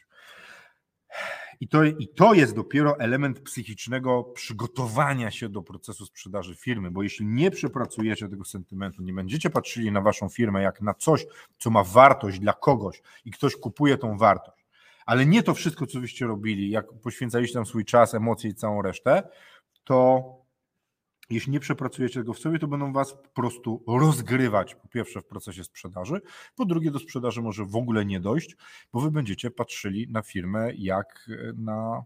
I 1.61 1.68
to, 1.68 1.84
I 1.84 2.08
to 2.08 2.34
jest 2.34 2.54
dopiero 2.54 2.99
element 2.99 3.40
psychicznego 3.40 4.23
przygotowania 4.23 5.30
się 5.30 5.49
do 5.49 5.62
procesu 5.62 6.06
sprzedaży 6.06 6.54
firmy, 6.54 6.90
bo 6.90 7.02
jeśli 7.02 7.26
nie 7.26 7.50
przepracujecie 7.50 8.28
tego 8.28 8.44
sentymentu, 8.44 9.02
nie 9.02 9.12
będziecie 9.12 9.50
patrzyli 9.50 9.92
na 9.92 10.00
waszą 10.00 10.28
firmę 10.28 10.62
jak 10.62 10.80
na 10.80 10.94
coś, 10.94 11.26
co 11.58 11.70
ma 11.70 11.84
wartość 11.84 12.38
dla 12.38 12.52
kogoś 12.52 13.02
i 13.25 13.30
ktoś 13.30 13.56
kupuje 13.56 13.99
tą 13.99 14.18
wartość, 14.18 14.66
ale 15.06 15.26
nie 15.26 15.42
to 15.42 15.54
wszystko, 15.54 15.87
co 15.87 16.00
wyście 16.00 16.26
robili, 16.26 16.70
jak 16.70 16.87
poświęcaliście 17.02 17.54
tam 17.54 17.66
swój 17.66 17.84
czas, 17.84 18.14
emocje 18.14 18.50
i 18.50 18.54
całą 18.54 18.82
resztę, 18.82 19.28
to 19.84 20.25
jeśli 21.30 21.52
nie 21.52 21.60
przepracujecie 21.60 22.20
tego 22.20 22.32
w 22.32 22.38
sobie, 22.38 22.58
to 22.58 22.68
będą 22.68 22.92
was 22.92 23.12
po 23.12 23.28
prostu 23.28 23.82
rozgrywać, 23.88 24.74
po 24.74 24.88
pierwsze 24.88 25.20
w 25.20 25.26
procesie 25.26 25.64
sprzedaży, 25.64 26.20
po 26.56 26.64
drugie 26.64 26.90
do 26.90 26.98
sprzedaży 26.98 27.42
może 27.42 27.64
w 27.64 27.76
ogóle 27.76 28.04
nie 28.04 28.20
dojść, 28.20 28.56
bo 28.92 29.00
wy 29.00 29.10
będziecie 29.10 29.50
patrzyli 29.50 30.08
na 30.10 30.22
firmę 30.22 30.74
jak 30.74 31.30
na, 31.56 32.04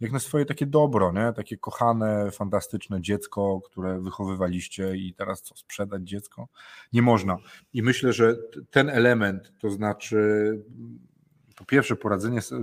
jak 0.00 0.12
na 0.12 0.18
swoje 0.18 0.44
takie 0.44 0.66
dobro, 0.66 1.12
nie? 1.12 1.32
takie 1.32 1.56
kochane, 1.56 2.30
fantastyczne 2.30 3.00
dziecko, 3.00 3.60
które 3.64 4.00
wychowywaliście 4.00 4.96
i 4.96 5.14
teraz 5.14 5.42
co, 5.42 5.56
sprzedać 5.56 6.02
dziecko? 6.02 6.48
Nie 6.92 7.02
można. 7.02 7.36
I 7.72 7.82
myślę, 7.82 8.12
że 8.12 8.36
ten 8.70 8.88
element, 8.88 9.52
to 9.58 9.70
znaczy 9.70 10.52
po 11.60 11.64
pierwsze 11.64 11.96
poradzenie, 11.96 12.38
y, 12.38 12.54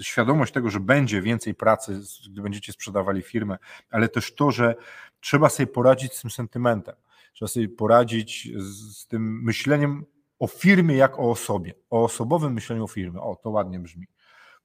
y, 0.00 0.04
świadomość 0.04 0.52
tego, 0.52 0.70
że 0.70 0.80
będzie 0.80 1.22
więcej 1.22 1.54
pracy, 1.54 2.00
gdy 2.30 2.42
będziecie 2.42 2.72
sprzedawali 2.72 3.22
firmę, 3.22 3.58
ale 3.90 4.08
też 4.08 4.34
to, 4.34 4.50
że 4.50 4.74
trzeba 5.20 5.48
sobie 5.48 5.66
poradzić 5.66 6.14
z 6.14 6.20
tym 6.20 6.30
sentymentem, 6.30 6.94
trzeba 7.32 7.48
sobie 7.48 7.68
poradzić 7.68 8.48
z 8.56 9.06
tym 9.06 9.42
myśleniem 9.42 10.04
o 10.38 10.46
firmie 10.46 10.96
jak 10.96 11.18
o 11.18 11.30
osobie, 11.30 11.74
o 11.90 12.04
osobowym 12.04 12.52
myśleniu 12.52 12.84
o 12.84 12.88
firmie. 12.88 13.20
O, 13.20 13.36
to 13.36 13.50
ładnie 13.50 13.78
brzmi. 13.78 14.06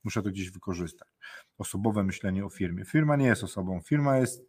Muszę 0.03 0.21
to 0.21 0.29
gdzieś 0.29 0.51
wykorzystać. 0.51 1.07
Osobowe 1.57 2.03
myślenie 2.03 2.45
o 2.45 2.50
firmie. 2.50 2.85
Firma 2.85 3.15
nie 3.15 3.25
jest 3.25 3.43
osobą, 3.43 3.81
firma 3.81 4.17
jest 4.17 4.45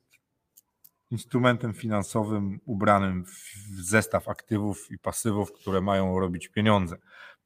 instrumentem 1.11 1.75
finansowym 1.75 2.61
ubranym 2.65 3.25
w 3.25 3.81
zestaw 3.81 4.29
aktywów 4.29 4.91
i 4.91 4.99
pasywów, 4.99 5.53
które 5.53 5.81
mają 5.81 6.19
robić 6.21 6.49
pieniądze. 6.49 6.97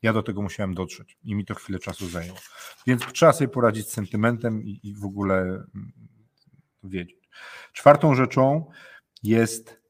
Ja 0.02 0.12
do 0.12 0.22
tego 0.22 0.42
musiałem 0.42 0.74
dotrzeć 0.74 1.18
i 1.24 1.34
mi 1.34 1.44
to 1.44 1.54
chwilę 1.54 1.78
czasu 1.78 2.08
zajęło. 2.08 2.38
Więc 2.86 3.06
trzeba 3.12 3.32
sobie 3.32 3.48
poradzić 3.48 3.88
z 3.88 3.92
sentymentem 3.92 4.62
i, 4.62 4.80
i 4.82 4.94
w 4.94 5.04
ogóle 5.04 5.34
mm, 5.34 5.92
wiedzieć. 6.82 7.28
Czwartą 7.72 8.14
rzeczą 8.14 8.70
jest 9.22 9.80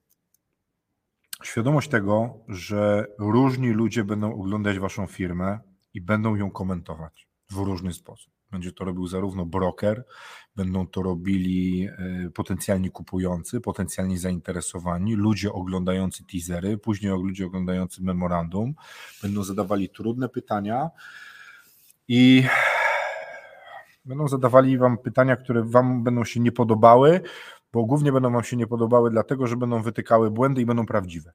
świadomość 1.43 1.89
tego, 1.89 2.45
że 2.49 3.07
różni 3.19 3.71
ludzie 3.71 4.05
będą 4.05 4.41
oglądać 4.41 4.79
Waszą 4.79 5.07
firmę 5.07 5.59
i 5.95 6.01
będą 6.01 6.37
ją 6.37 6.51
komentować 6.51 7.29
w 7.51 7.57
różny 7.57 7.93
sposób. 7.93 8.38
Będzie 8.51 8.73
to 8.73 8.85
robił 8.85 9.07
zarówno 9.07 9.47
broker, 9.47 10.05
będą 10.57 10.87
to 10.87 11.03
robili 11.03 11.89
e, 11.89 12.31
potencjalni 12.31 12.91
kupujący, 12.91 13.61
potencjalni 13.61 14.19
zainteresowani, 14.19 15.15
ludzie 15.15 15.53
oglądający 15.53 16.25
teasery, 16.25 16.79
później 16.79 17.13
ludzie 17.13 17.47
oglądający 17.47 18.03
memorandum, 18.03 18.75
będą 19.23 19.45
zadawali 19.45 19.89
trudne 19.89 20.29
pytania 20.29 20.91
i 22.09 22.45
będą 24.05 24.29
zadawali 24.29 24.79
Wam 24.79 24.99
pytania, 24.99 25.37
które 25.37 25.63
Wam 25.63 26.05
będą 26.05 26.25
się 26.25 26.41
nie 26.41 26.53
podobały, 26.53 27.21
bo 27.73 27.85
głównie 27.85 28.13
będą 28.13 28.33
Wam 28.33 28.45
się 28.45 28.57
nie 28.57 28.67
podobały, 28.67 29.11
dlatego 29.11 29.47
że 29.47 29.57
będą 29.57 29.83
wytykały 29.83 30.31
błędy 30.31 30.61
i 30.61 30.67
będą 30.67 30.87
prawdziwe. 30.87 31.33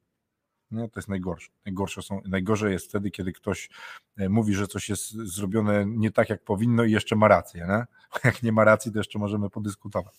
Nie? 0.73 0.89
To 0.89 0.99
jest 0.99 1.09
najgorsze. 1.09 1.51
Najgorsze, 1.65 2.01
są, 2.01 2.21
najgorsze 2.25 2.71
jest 2.71 2.89
wtedy, 2.89 3.11
kiedy 3.11 3.33
ktoś 3.33 3.69
e, 4.17 4.29
mówi, 4.29 4.53
że 4.53 4.67
coś 4.67 4.89
jest 4.89 5.11
zrobione 5.11 5.85
nie 5.85 6.11
tak, 6.11 6.29
jak 6.29 6.43
powinno 6.43 6.83
i 6.83 6.91
jeszcze 6.91 7.15
ma 7.15 7.27
rację. 7.27 7.67
Nie? 7.67 7.85
Jak 8.29 8.43
nie 8.43 8.51
ma 8.51 8.63
racji, 8.63 8.91
to 8.91 8.97
jeszcze 8.97 9.19
możemy 9.19 9.49
podyskutować. 9.49 10.13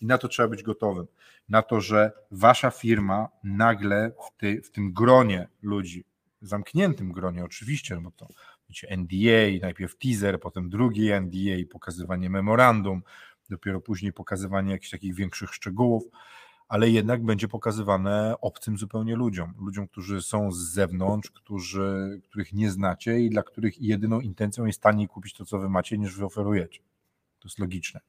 I 0.00 0.06
na 0.06 0.18
to 0.18 0.28
trzeba 0.28 0.48
być 0.48 0.62
gotowym. 0.62 1.06
Na 1.48 1.62
to, 1.62 1.80
że 1.80 2.12
wasza 2.30 2.70
firma 2.70 3.28
nagle 3.44 4.12
w, 4.26 4.40
ty, 4.40 4.62
w 4.62 4.70
tym 4.70 4.92
gronie 4.92 5.48
ludzi, 5.62 6.04
zamkniętym 6.42 7.12
gronie 7.12 7.44
oczywiście, 7.44 7.94
no 7.94 8.00
bo 8.00 8.10
to 8.10 8.28
wiecie, 8.68 8.96
NDA, 8.96 9.66
najpierw 9.66 9.96
teaser, 9.98 10.40
potem 10.40 10.70
drugi 10.70 11.10
NDA, 11.12 11.70
pokazywanie 11.70 12.30
memorandum, 12.30 13.02
dopiero 13.50 13.80
później 13.80 14.12
pokazywanie 14.12 14.72
jakichś 14.72 14.90
takich 14.90 15.14
większych 15.14 15.54
szczegółów, 15.54 16.04
ale 16.68 16.90
jednak 16.90 17.24
będzie 17.24 17.48
pokazywane 17.48 18.34
obcym 18.40 18.78
zupełnie 18.78 19.16
ludziom, 19.16 19.54
ludziom, 19.58 19.88
którzy 19.88 20.22
są 20.22 20.52
z 20.52 20.58
zewnątrz, 20.58 21.30
którzy, 21.30 22.20
których 22.24 22.52
nie 22.52 22.70
znacie 22.70 23.20
i 23.20 23.30
dla 23.30 23.42
których 23.42 23.82
jedyną 23.82 24.20
intencją 24.20 24.64
jest 24.64 24.80
taniej 24.80 25.08
kupić 25.08 25.34
to, 25.34 25.44
co 25.44 25.58
wy 25.58 25.68
macie, 25.68 25.98
niż 25.98 26.16
wy 26.16 26.24
oferujecie. 26.24 26.80
To 27.38 27.48
jest 27.48 27.58
logiczne. 27.58 28.00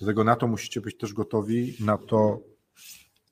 Do 0.00 0.06
tego 0.06 0.24
na 0.24 0.36
to 0.36 0.46
musicie 0.46 0.80
być 0.80 0.96
też 0.96 1.12
gotowi, 1.12 1.76
na 1.80 1.98
to, 1.98 2.40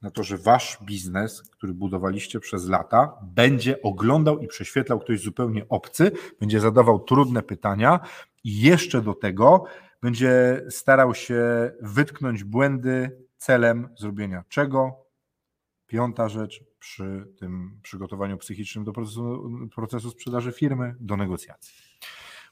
na 0.02 0.10
to, 0.10 0.22
że 0.22 0.38
wasz 0.38 0.78
biznes, 0.82 1.42
który 1.42 1.74
budowaliście 1.74 2.40
przez 2.40 2.68
lata, 2.68 3.18
będzie 3.22 3.82
oglądał 3.82 4.38
i 4.38 4.46
prześwietlał 4.46 5.00
ktoś 5.00 5.20
zupełnie 5.20 5.68
obcy, 5.68 6.12
będzie 6.40 6.60
zadawał 6.60 7.00
trudne 7.00 7.42
pytania 7.42 8.00
i 8.44 8.60
jeszcze 8.60 9.02
do 9.02 9.14
tego 9.14 9.64
będzie 10.02 10.64
starał 10.68 11.14
się 11.14 11.70
wytknąć 11.80 12.44
błędy 12.44 13.29
celem 13.40 13.88
zrobienia 13.98 14.44
czego? 14.48 15.06
Piąta 15.86 16.28
rzecz 16.28 16.64
przy 16.78 17.26
tym 17.38 17.80
przygotowaniu 17.82 18.38
psychicznym 18.38 18.84
do 18.84 18.92
procesu, 18.92 19.50
procesu 19.74 20.10
sprzedaży 20.10 20.52
firmy, 20.52 20.94
do 21.00 21.16
negocjacji. 21.16 21.74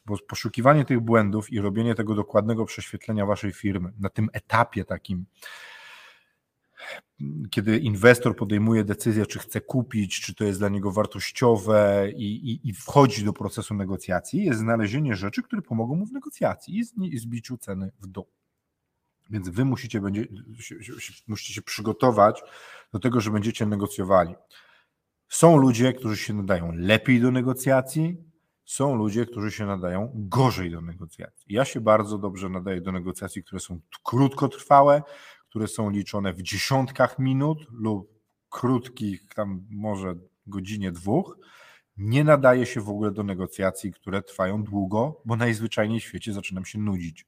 Bo 0.07 0.17
poszukiwanie 0.29 0.85
tych 0.85 1.01
błędów 1.01 1.53
i 1.53 1.61
robienie 1.61 1.95
tego 1.95 2.15
dokładnego 2.15 2.65
prześwietlenia 2.65 3.27
waszej 3.27 3.53
firmy 3.53 3.93
na 4.01 4.09
tym 4.09 4.29
etapie 4.33 4.85
takim, 4.85 5.27
kiedy 7.51 7.79
inwestor 7.79 8.37
podejmuje 8.37 8.85
decyzję, 8.85 9.27
czy 9.27 9.39
chce 9.39 9.61
kupić, 9.61 10.21
czy 10.21 10.35
to 10.35 10.45
jest 10.45 10.59
dla 10.59 10.69
niego 10.69 10.93
wartościowe 10.93 12.11
i, 12.17 12.51
i, 12.51 12.69
i 12.69 12.73
wchodzi 12.73 13.25
do 13.25 13.33
procesu 13.33 13.75
negocjacji, 13.75 14.45
jest 14.45 14.59
znalezienie 14.59 15.17
rzeczy, 15.17 15.43
które 15.43 15.63
pomogą 15.63 15.95
mu 15.95 16.07
w 16.07 16.13
negocjacji 16.13 16.79
i 17.01 17.19
zbiciu 17.19 17.59
ceny 17.59 17.91
w 18.01 18.07
dół. 18.07 18.27
Więc 19.31 19.49
wy 19.49 19.65
musicie, 19.65 20.01
będzie, 20.01 20.27
musicie 21.29 21.55
się 21.55 21.63
przygotować 21.63 22.43
do 22.93 22.99
tego, 22.99 23.21
że 23.21 23.31
będziecie 23.31 23.67
negocjowali. 23.67 24.35
Są 25.29 25.57
ludzie, 25.57 25.93
którzy 25.93 26.17
się 26.17 26.35
nadają 26.35 26.73
lepiej 26.75 27.21
do 27.21 27.31
negocjacji, 27.31 28.17
są 28.65 28.95
ludzie, 28.95 29.27
którzy 29.27 29.51
się 29.51 29.67
nadają 29.67 30.13
gorzej 30.15 30.71
do 30.71 30.81
negocjacji. 30.81 31.55
Ja 31.55 31.65
się 31.65 31.81
bardzo 31.81 32.19
dobrze 32.19 32.49
nadaję 32.49 32.81
do 32.81 32.93
negocjacji, 32.93 33.45
które 33.45 33.61
są 33.61 33.81
krótkotrwałe, 34.03 35.03
które 35.49 35.69
są 35.69 35.91
liczone 35.91 36.33
w 36.33 36.43
dziesiątkach 36.43 37.19
minut 37.19 37.59
lub 37.71 38.19
krótkich, 38.49 39.35
tam 39.35 39.67
może 39.71 40.15
godzinie, 40.47 40.93
dwóch. 40.93 41.39
Nie 41.99 42.25
nadaje 42.25 42.67
się 42.67 42.81
w 42.81 42.89
ogóle 42.89 43.11
do 43.11 43.23
negocjacji, 43.23 43.93
które 43.93 44.23
trwają 44.23 44.63
długo, 44.63 45.23
bo 45.25 45.37
najzwyczajniej 45.37 46.01
w 46.01 46.05
świecie 46.05 46.33
zaczynam 46.33 46.65
się 46.65 46.79
nudzić. 46.79 47.27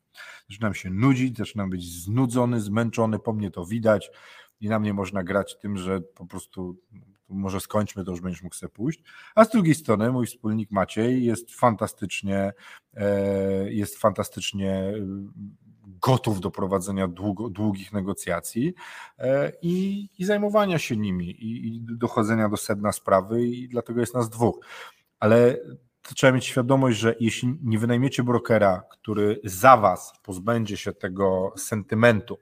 Zaczynam 0.49 0.75
się 0.75 0.91
nudzić, 0.91 1.37
zaczynam 1.37 1.71
być 1.71 2.03
znudzony, 2.03 2.61
zmęczony, 2.61 3.19
po 3.19 3.33
mnie 3.33 3.51
to 3.51 3.67
widać 3.67 4.11
i 4.61 4.69
na 4.69 4.79
mnie 4.79 4.95
można 4.95 5.23
grać 5.25 5.59
tym, 5.59 5.77
że 5.77 6.01
po 6.01 6.27
prostu 6.27 6.77
może 7.29 7.61
skończmy, 7.61 8.05
to 8.05 8.11
już 8.11 8.21
będziesz 8.21 8.43
mógł 8.43 8.55
sobie 8.55 8.73
pójść. 8.73 9.03
A 9.35 9.45
z 9.45 9.51
drugiej 9.51 9.75
strony 9.75 10.13
mój 10.13 10.27
wspólnik 10.27 10.71
Maciej 10.71 11.25
jest 11.25 11.55
fantastycznie, 11.55 12.53
e, 12.95 13.73
jest 13.73 13.99
fantastycznie 13.99 14.93
gotów 16.03 16.41
do 16.41 16.51
prowadzenia 16.51 17.09
długo, 17.09 17.51
długich 17.51 17.93
negocjacji 17.93 18.75
e, 19.19 19.53
i, 19.63 20.09
i 20.19 20.25
zajmowania 20.25 20.79
się 20.79 20.97
nimi 20.97 21.31
i, 21.31 21.77
i 21.77 21.81
dochodzenia 21.81 22.49
do 22.49 22.57
sedna 22.57 22.93
sprawy 22.93 23.43
i 23.47 23.69
dlatego 23.69 24.01
jest 24.01 24.15
nas 24.15 24.31
dwóch. 24.31 24.67
Ale 25.19 25.59
trzeba 26.03 26.33
mieć 26.33 26.45
świadomość, 26.45 26.99
że 26.99 27.15
jeśli 27.21 27.59
nie 27.63 27.79
wynajmiecie 27.79 28.23
brokera, 28.23 28.83
który 28.91 29.41
za 29.45 29.77
was 29.77 30.13
pozbędzie 30.23 30.77
się 30.77 30.93
tego 30.93 31.53
sentymentu 31.57 32.39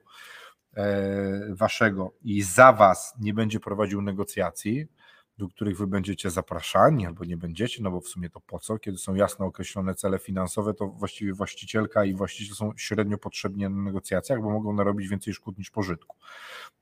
e, 0.73 1.55
waszego 1.55 2.13
i 2.21 2.41
za 2.41 2.73
was 2.73 3.13
nie 3.19 3.33
będzie 3.33 3.59
prowadził 3.59 4.01
negocjacji, 4.01 4.87
do 5.39 5.47
których 5.47 5.77
wy 5.77 5.87
będziecie 5.87 6.29
zapraszani 6.29 7.05
albo 7.05 7.25
nie 7.25 7.37
będziecie, 7.37 7.83
no 7.83 7.91
bo 7.91 8.01
w 8.01 8.07
sumie 8.07 8.29
to 8.29 8.39
po 8.39 8.59
co, 8.59 8.79
kiedy 8.79 8.97
są 8.97 9.15
jasno 9.15 9.45
określone 9.45 9.95
cele 9.95 10.19
finansowe, 10.19 10.73
to 10.73 10.87
właściwie 10.87 11.33
właścicielka 11.33 12.05
i 12.05 12.13
właściciel 12.13 12.55
są 12.55 12.71
średnio 12.77 13.17
potrzebni 13.17 13.63
na 13.63 13.69
negocjacjach, 13.69 14.41
bo 14.41 14.49
mogą 14.49 14.73
narobić 14.73 15.07
więcej 15.07 15.33
szkód 15.33 15.57
niż 15.57 15.71
pożytku. 15.71 16.17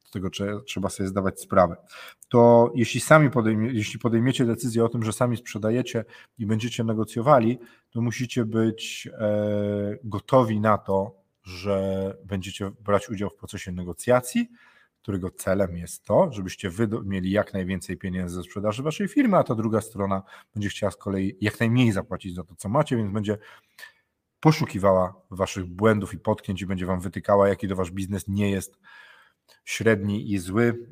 Do 0.06 0.12
tego 0.12 0.30
trzeba 0.66 0.90
sobie 0.90 1.10
zdawać 1.10 1.42
sprawę. 1.42 1.76
To 2.30 2.72
jeśli 2.76 3.00
sami 3.00 3.30
podejmie, 3.30 3.72
jeśli 3.72 4.00
podejmiecie 4.00 4.46
decyzję 4.46 4.86
o 4.86 4.90
tym, 4.90 5.04
że 5.04 5.14
sami 5.14 5.38
sprzedajecie 5.38 6.06
i 6.38 6.46
będziecie 6.46 6.84
negocjowali, 6.84 7.60
to 7.92 8.02
musicie 8.02 8.46
być 8.46 9.10
e, 9.14 9.98
gotowi 10.04 10.60
na 10.60 10.78
to, 10.78 11.16
że 11.44 12.18
będziecie 12.26 12.72
brać 12.72 13.10
udział 13.10 13.30
w 13.30 13.36
procesie 13.36 13.72
negocjacji, 13.72 14.50
którego 15.08 15.30
celem 15.30 15.78
jest 15.78 16.04
to, 16.04 16.32
żebyście 16.32 16.70
wy 16.70 16.88
mieli 17.06 17.32
jak 17.32 17.54
najwięcej 17.54 17.98
pieniędzy 17.98 18.36
ze 18.36 18.44
sprzedaży 18.44 18.84
waszej 18.84 19.08
firmy, 19.08 19.38
a 19.38 19.44
ta 19.44 19.56
druga 19.56 19.82
strona 19.82 20.24
będzie 20.54 20.70
chciała 20.70 20.92
z 20.92 20.96
kolei 20.96 21.38
jak 21.42 21.60
najmniej 21.60 21.92
zapłacić 21.92 22.36
za 22.36 22.44
to, 22.44 22.56
co 22.56 22.70
macie, 22.70 22.98
więc 22.98 23.14
będzie 23.14 23.38
poszukiwała 24.40 25.22
waszych 25.32 25.66
błędów 25.66 26.14
i 26.14 26.20
potknięć 26.20 26.62
i 26.62 26.66
będzie 26.66 26.86
wam 26.86 27.00
wytykała, 27.00 27.48
jaki 27.48 27.68
to 27.68 27.76
wasz 27.76 27.92
biznes 27.92 28.28
nie 28.28 28.52
jest 28.52 28.78
średni 29.66 30.32
i 30.32 30.40
zły 30.40 30.88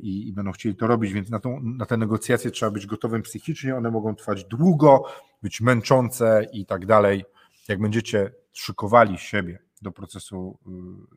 i, 0.00 0.28
i, 0.28 0.32
będą 0.32 0.52
chcieli 0.52 0.76
to 0.76 0.86
robić, 0.86 1.12
więc 1.12 1.30
na, 1.30 1.40
tą, 1.40 1.60
na 1.62 1.86
te 1.86 1.96
negocjacje 1.96 2.50
trzeba 2.50 2.70
być 2.70 2.86
gotowym 2.86 3.22
psychicznie, 3.22 3.76
one 3.76 3.90
mogą 3.90 4.14
trwać 4.14 4.44
długo, 4.44 5.04
być 5.42 5.60
męczące 5.60 6.46
i 6.52 6.66
tak 6.66 6.86
dalej. 6.86 7.24
Jak 7.68 7.80
będziecie 7.80 8.32
szykowali 8.52 9.18
siebie 9.18 9.69
do 9.82 9.92
procesu 9.92 10.58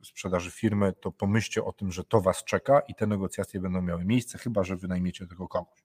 y, 0.01 0.05
sprzedaży 0.05 0.51
firmy, 0.51 0.93
to 1.01 1.12
pomyślcie 1.12 1.63
o 1.63 1.74
tym, 1.74 1.91
że 1.91 2.03
to 2.03 2.22
Was 2.22 2.43
czeka 2.43 2.79
i 2.79 2.96
te 2.96 3.08
negocjacje 3.08 3.60
będą 3.60 3.82
miały 3.82 4.05
miejsce, 4.05 4.38
chyba 4.38 4.63
że 4.63 4.75
wynajmiecie 4.75 5.27
tego 5.27 5.48
kogoś. 5.48 5.84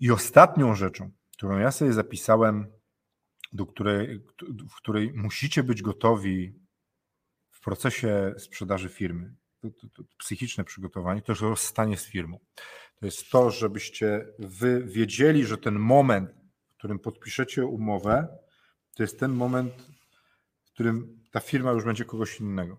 I 0.00 0.10
ostatnią 0.10 0.74
rzeczą, 0.74 1.10
którą 1.32 1.58
ja 1.58 1.70
sobie 1.70 1.92
zapisałem, 1.92 2.66
do 3.52 3.66
której, 3.66 4.20
w 4.70 4.74
której 4.76 5.12
musicie 5.12 5.62
być 5.62 5.82
gotowi 5.82 6.54
w 7.50 7.60
procesie 7.60 8.34
sprzedaży 8.38 8.88
firmy, 8.88 9.34
to, 9.60 9.70
to, 9.70 9.88
to 9.88 10.02
psychiczne 10.18 10.64
przygotowanie, 10.64 11.22
to 11.22 11.32
jest 11.32 11.42
rozstanie 11.42 11.96
z 11.96 12.06
firmą. 12.06 12.38
To 12.96 13.06
jest 13.06 13.30
to, 13.30 13.50
żebyście 13.50 14.26
wy 14.38 14.84
wiedzieli, 14.84 15.44
że 15.44 15.58
ten 15.58 15.78
moment, 15.78 16.30
w 16.70 16.78
którym 16.78 16.98
podpiszecie 16.98 17.66
umowę, 17.66 18.28
to 18.96 19.02
jest 19.02 19.20
ten 19.20 19.32
moment, 19.32 19.72
w 20.64 20.70
którym 20.70 21.19
ta 21.30 21.40
firma 21.40 21.72
już 21.72 21.84
będzie 21.84 22.04
kogoś 22.04 22.40
innego. 22.40 22.76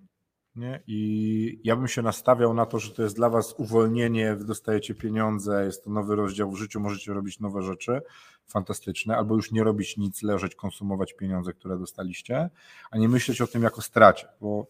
Nie? 0.56 0.84
I 0.88 1.62
ja 1.64 1.76
bym 1.76 1.88
się 1.88 2.02
nastawiał 2.02 2.54
na 2.54 2.66
to, 2.66 2.80
że 2.80 2.92
to 2.92 3.04
jest 3.04 3.16
dla 3.16 3.30
Was 3.30 3.56
uwolnienie, 3.58 4.36
dostajecie 4.36 4.96
pieniądze, 4.96 5.66
jest 5.66 5.84
to 5.84 5.90
nowy 5.90 6.16
rozdział 6.16 6.52
w 6.52 6.56
życiu, 6.56 6.80
możecie 6.80 7.14
robić 7.14 7.40
nowe 7.40 7.62
rzeczy 7.62 8.02
fantastyczne, 8.48 9.18
albo 9.18 9.36
już 9.36 9.52
nie 9.52 9.64
robić 9.64 9.98
nic, 9.98 10.24
leżeć, 10.24 10.56
konsumować 10.56 11.14
pieniądze, 11.14 11.54
które 11.54 11.78
dostaliście, 11.80 12.50
a 12.92 12.98
nie 12.98 13.10
myśleć 13.10 13.42
o 13.42 13.48
tym 13.48 13.64
jako 13.64 13.82
stracie, 13.82 14.28
bo 14.42 14.68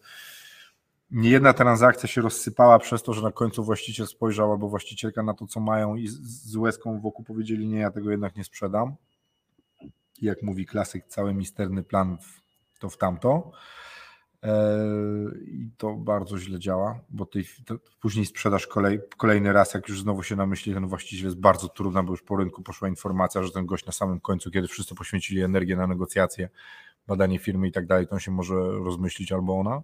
nie 1.10 1.30
jedna 1.30 1.52
transakcja 1.52 2.08
się 2.08 2.20
rozsypała 2.20 2.78
przez 2.78 3.02
to, 3.02 3.12
że 3.12 3.22
na 3.22 3.32
końcu 3.32 3.64
właściciel 3.64 4.06
spojrzał 4.06 4.52
albo 4.52 4.68
właścicielka 4.68 5.22
na 5.22 5.34
to, 5.34 5.46
co 5.46 5.60
mają 5.60 5.96
i 5.96 6.08
z 6.08 6.56
łezką 6.56 7.00
wokół 7.00 7.24
powiedzieli, 7.24 7.68
nie, 7.68 7.78
ja 7.78 7.90
tego 7.90 8.10
jednak 8.10 8.36
nie 8.36 8.44
sprzedam. 8.44 8.94
I 10.20 10.26
jak 10.26 10.42
mówi 10.42 10.66
klasyk, 10.66 11.06
cały 11.06 11.34
misterny 11.34 11.82
plan 11.82 12.18
w 12.18 12.41
to 12.82 12.90
w 12.90 12.96
tamto. 12.96 13.50
E, 14.42 14.76
I 15.46 15.70
to 15.76 15.94
bardzo 15.94 16.38
źle 16.38 16.58
działa, 16.58 17.00
bo 17.10 17.26
później 18.00 18.26
sprzedaż 18.26 18.66
kolej, 18.66 19.00
kolejny 19.16 19.52
raz, 19.52 19.74
jak 19.74 19.88
już 19.88 20.00
znowu 20.00 20.22
się 20.22 20.36
namyśli 20.36 20.74
ten 20.74 20.86
właściciel, 20.86 21.24
jest 21.24 21.40
bardzo 21.40 21.68
trudna, 21.68 22.02
bo 22.02 22.12
już 22.12 22.22
po 22.22 22.36
rynku 22.36 22.62
poszła 22.62 22.88
informacja, 22.88 23.42
że 23.42 23.50
ten 23.50 23.66
gość 23.66 23.86
na 23.86 23.92
samym 23.92 24.20
końcu, 24.20 24.50
kiedy 24.50 24.68
wszyscy 24.68 24.94
poświęcili 24.94 25.42
energię 25.42 25.76
na 25.76 25.86
negocjacje, 25.86 26.48
badanie 27.06 27.38
firmy 27.38 27.68
i 27.68 27.72
tak 27.72 27.86
dalej, 27.86 28.06
to 28.06 28.12
on 28.12 28.20
się 28.20 28.30
może 28.30 28.54
rozmyślić 28.54 29.32
albo 29.32 29.60
ona. 29.60 29.82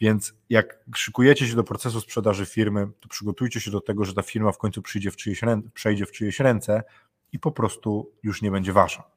Więc 0.00 0.34
jak 0.50 0.84
szykujecie 0.94 1.46
się 1.46 1.56
do 1.56 1.64
procesu 1.64 2.00
sprzedaży 2.00 2.46
firmy, 2.46 2.88
to 3.00 3.08
przygotujcie 3.08 3.60
się 3.60 3.70
do 3.70 3.80
tego, 3.80 4.04
że 4.04 4.14
ta 4.14 4.22
firma 4.22 4.52
w 4.52 4.58
końcu 4.58 4.82
przyjdzie 4.82 5.10
w 5.10 5.16
czyjeś 5.16 5.42
ręce, 5.42 5.70
przejdzie 5.74 6.06
w 6.06 6.12
czyjeś 6.12 6.40
ręce 6.40 6.82
i 7.32 7.38
po 7.38 7.52
prostu 7.52 8.12
już 8.22 8.42
nie 8.42 8.50
będzie 8.50 8.72
wasza 8.72 9.15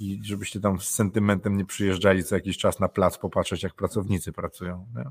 i 0.00 0.20
żebyście 0.22 0.60
tam 0.60 0.80
z 0.80 0.88
sentymentem 0.88 1.56
nie 1.56 1.64
przyjeżdżali 1.64 2.24
co 2.24 2.34
jakiś 2.34 2.58
czas 2.58 2.80
na 2.80 2.88
plac 2.88 3.18
popatrzeć, 3.18 3.62
jak 3.62 3.74
pracownicy 3.74 4.32
pracują. 4.32 4.86
Nie? 4.96 5.04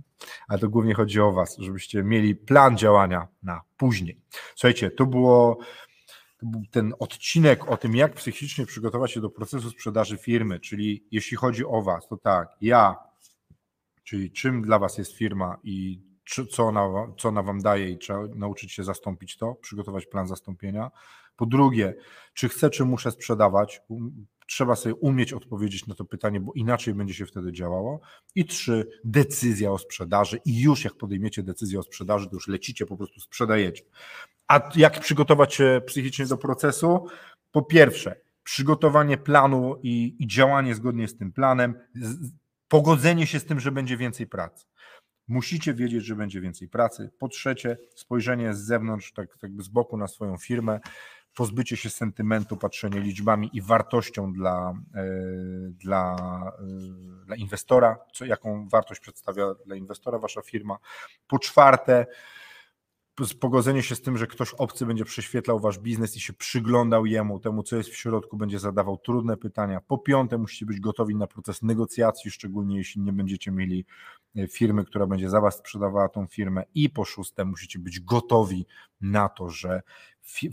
Ale 0.48 0.60
to 0.60 0.70
głównie 0.70 0.94
chodzi 0.94 1.20
o 1.22 1.32
Was, 1.32 1.58
żebyście 1.58 2.04
mieli 2.04 2.36
plan 2.36 2.78
działania 2.78 3.28
na 3.44 3.62
później. 3.78 4.22
Słuchajcie, 4.56 4.92
to 4.92 5.06
było 5.06 5.58
to 6.40 6.46
był 6.46 6.62
ten 6.72 6.94
odcinek 7.00 7.72
o 7.72 7.78
tym, 7.78 7.96
jak 7.96 8.14
psychicznie 8.14 8.66
przygotować 8.66 9.12
się 9.12 9.22
do 9.22 9.30
procesu 9.30 9.70
sprzedaży 9.70 10.18
firmy, 10.18 10.60
czyli 10.60 11.08
jeśli 11.12 11.38
chodzi 11.38 11.66
o 11.66 11.82
Was, 11.82 12.08
to 12.08 12.18
tak, 12.18 12.50
ja, 12.62 12.96
czyli 14.04 14.32
czym 14.32 14.62
dla 14.62 14.80
Was 14.80 14.98
jest 14.98 15.18
firma 15.18 15.58
i 15.64 16.02
co 16.52 16.64
ona, 16.64 17.14
co 17.18 17.30
ona 17.30 17.44
Wam 17.44 17.62
daje 17.62 17.90
i 17.90 17.98
trzeba 17.98 18.20
nauczyć 18.36 18.72
się 18.72 18.84
zastąpić 18.84 19.38
to, 19.38 19.56
przygotować 19.56 20.06
plan 20.06 20.28
zastąpienia. 20.28 20.92
Po 21.36 21.46
drugie, 21.46 21.96
czy 22.34 22.50
chcę, 22.50 22.70
czy 22.70 22.86
muszę 22.86 23.12
sprzedawać, 23.12 23.82
trzeba 24.50 24.76
sobie 24.76 24.96
umieć 24.96 25.34
odpowiedzieć 25.34 25.88
na 25.88 25.96
to 25.96 26.06
pytanie, 26.06 26.40
bo 26.40 26.52
inaczej 26.56 26.94
będzie 26.94 27.14
się 27.14 27.26
wtedy 27.26 27.52
działało. 27.52 28.00
I 28.36 28.46
trzy, 28.46 28.90
decyzja 29.04 29.72
o 29.72 29.78
sprzedaży. 29.78 30.40
I 30.46 30.62
już 30.62 30.84
jak 30.84 30.94
podejmiecie 30.94 31.44
decyzję 31.44 31.80
o 31.80 31.84
sprzedaży, 31.84 32.30
to 32.30 32.36
już 32.36 32.48
lecicie, 32.48 32.86
po 32.86 32.98
prostu 32.98 33.20
sprzedajecie. 33.20 33.84
A 34.48 34.70
jak 34.76 35.00
przygotować 35.00 35.54
się 35.54 35.82
psychicznie 35.86 36.26
do 36.26 36.38
procesu? 36.38 37.06
Po 37.52 37.62
pierwsze, 37.62 38.16
przygotowanie 38.44 39.18
planu 39.18 39.76
i, 39.84 40.16
i 40.20 40.28
działanie 40.28 40.76
zgodnie 40.76 41.08
z 41.08 41.18
tym 41.18 41.32
planem, 41.32 41.74
pogodzenie 42.68 43.28
się 43.28 43.40
z 43.40 43.46
tym, 43.46 43.60
że 43.60 43.72
będzie 43.72 43.98
więcej 43.98 44.28
pracy. 44.28 44.66
Musicie 45.28 45.74
wiedzieć, 45.74 46.06
że 46.06 46.16
będzie 46.16 46.42
więcej 46.42 46.70
pracy. 46.70 47.10
Po 47.20 47.28
trzecie, 47.28 47.78
spojrzenie 47.96 48.54
z 48.54 48.60
zewnątrz, 48.60 49.14
tak, 49.14 49.38
tak 49.38 49.62
z 49.62 49.68
boku 49.68 49.98
na 49.98 50.08
swoją 50.08 50.38
firmę 50.38 50.80
pozbycie 51.36 51.78
się 51.78 51.90
sentymentu, 51.90 52.58
patrzenie 52.58 53.00
liczbami 53.00 53.50
i 53.54 53.62
wartością 53.62 54.34
dla, 54.34 54.74
e, 54.96 55.06
dla, 55.70 56.16
e, 56.60 57.26
dla 57.26 57.36
inwestora, 57.36 57.98
co, 58.14 58.26
jaką 58.26 58.68
wartość 58.70 59.02
przedstawia 59.02 59.46
dla 59.66 59.76
inwestora 59.76 60.20
wasza 60.20 60.42
firma. 60.42 60.78
Po 61.28 61.40
czwarte, 61.40 62.06
pogodzenie 63.40 63.84
się 63.84 63.96
z 63.96 64.02
tym, 64.02 64.18
że 64.18 64.28
ktoś 64.28 64.54
obcy 64.54 64.86
będzie 64.86 65.06
prześwietlał 65.06 65.60
wasz 65.60 65.80
biznes 65.80 66.18
i 66.18 66.20
się 66.20 66.34
przyglądał 66.34 67.06
jemu, 67.06 67.40
temu 67.40 67.64
co 67.64 67.76
jest 67.76 67.90
w 67.90 67.96
środku, 67.96 68.38
będzie 68.38 68.60
zadawał 68.60 68.98
trudne 68.98 69.38
pytania. 69.38 69.82
Po 69.88 69.98
piąte, 69.98 70.38
musicie 70.38 70.66
być 70.66 70.80
gotowi 70.80 71.16
na 71.16 71.28
proces 71.28 71.62
negocjacji, 71.62 72.32
szczególnie 72.32 72.78
jeśli 72.78 73.02
nie 73.02 73.14
będziecie 73.14 73.52
mieli 73.52 73.86
firmy, 74.50 74.86
która 74.86 75.08
będzie 75.08 75.30
za 75.30 75.42
was 75.42 75.58
sprzedawała 75.58 76.10
tą 76.10 76.28
firmę. 76.28 76.64
I 76.76 76.90
po 76.90 77.06
szóste, 77.06 77.46
musicie 77.46 77.80
być 77.80 78.00
gotowi 78.00 78.66
na 79.02 79.30
to, 79.30 79.50
że 79.50 79.82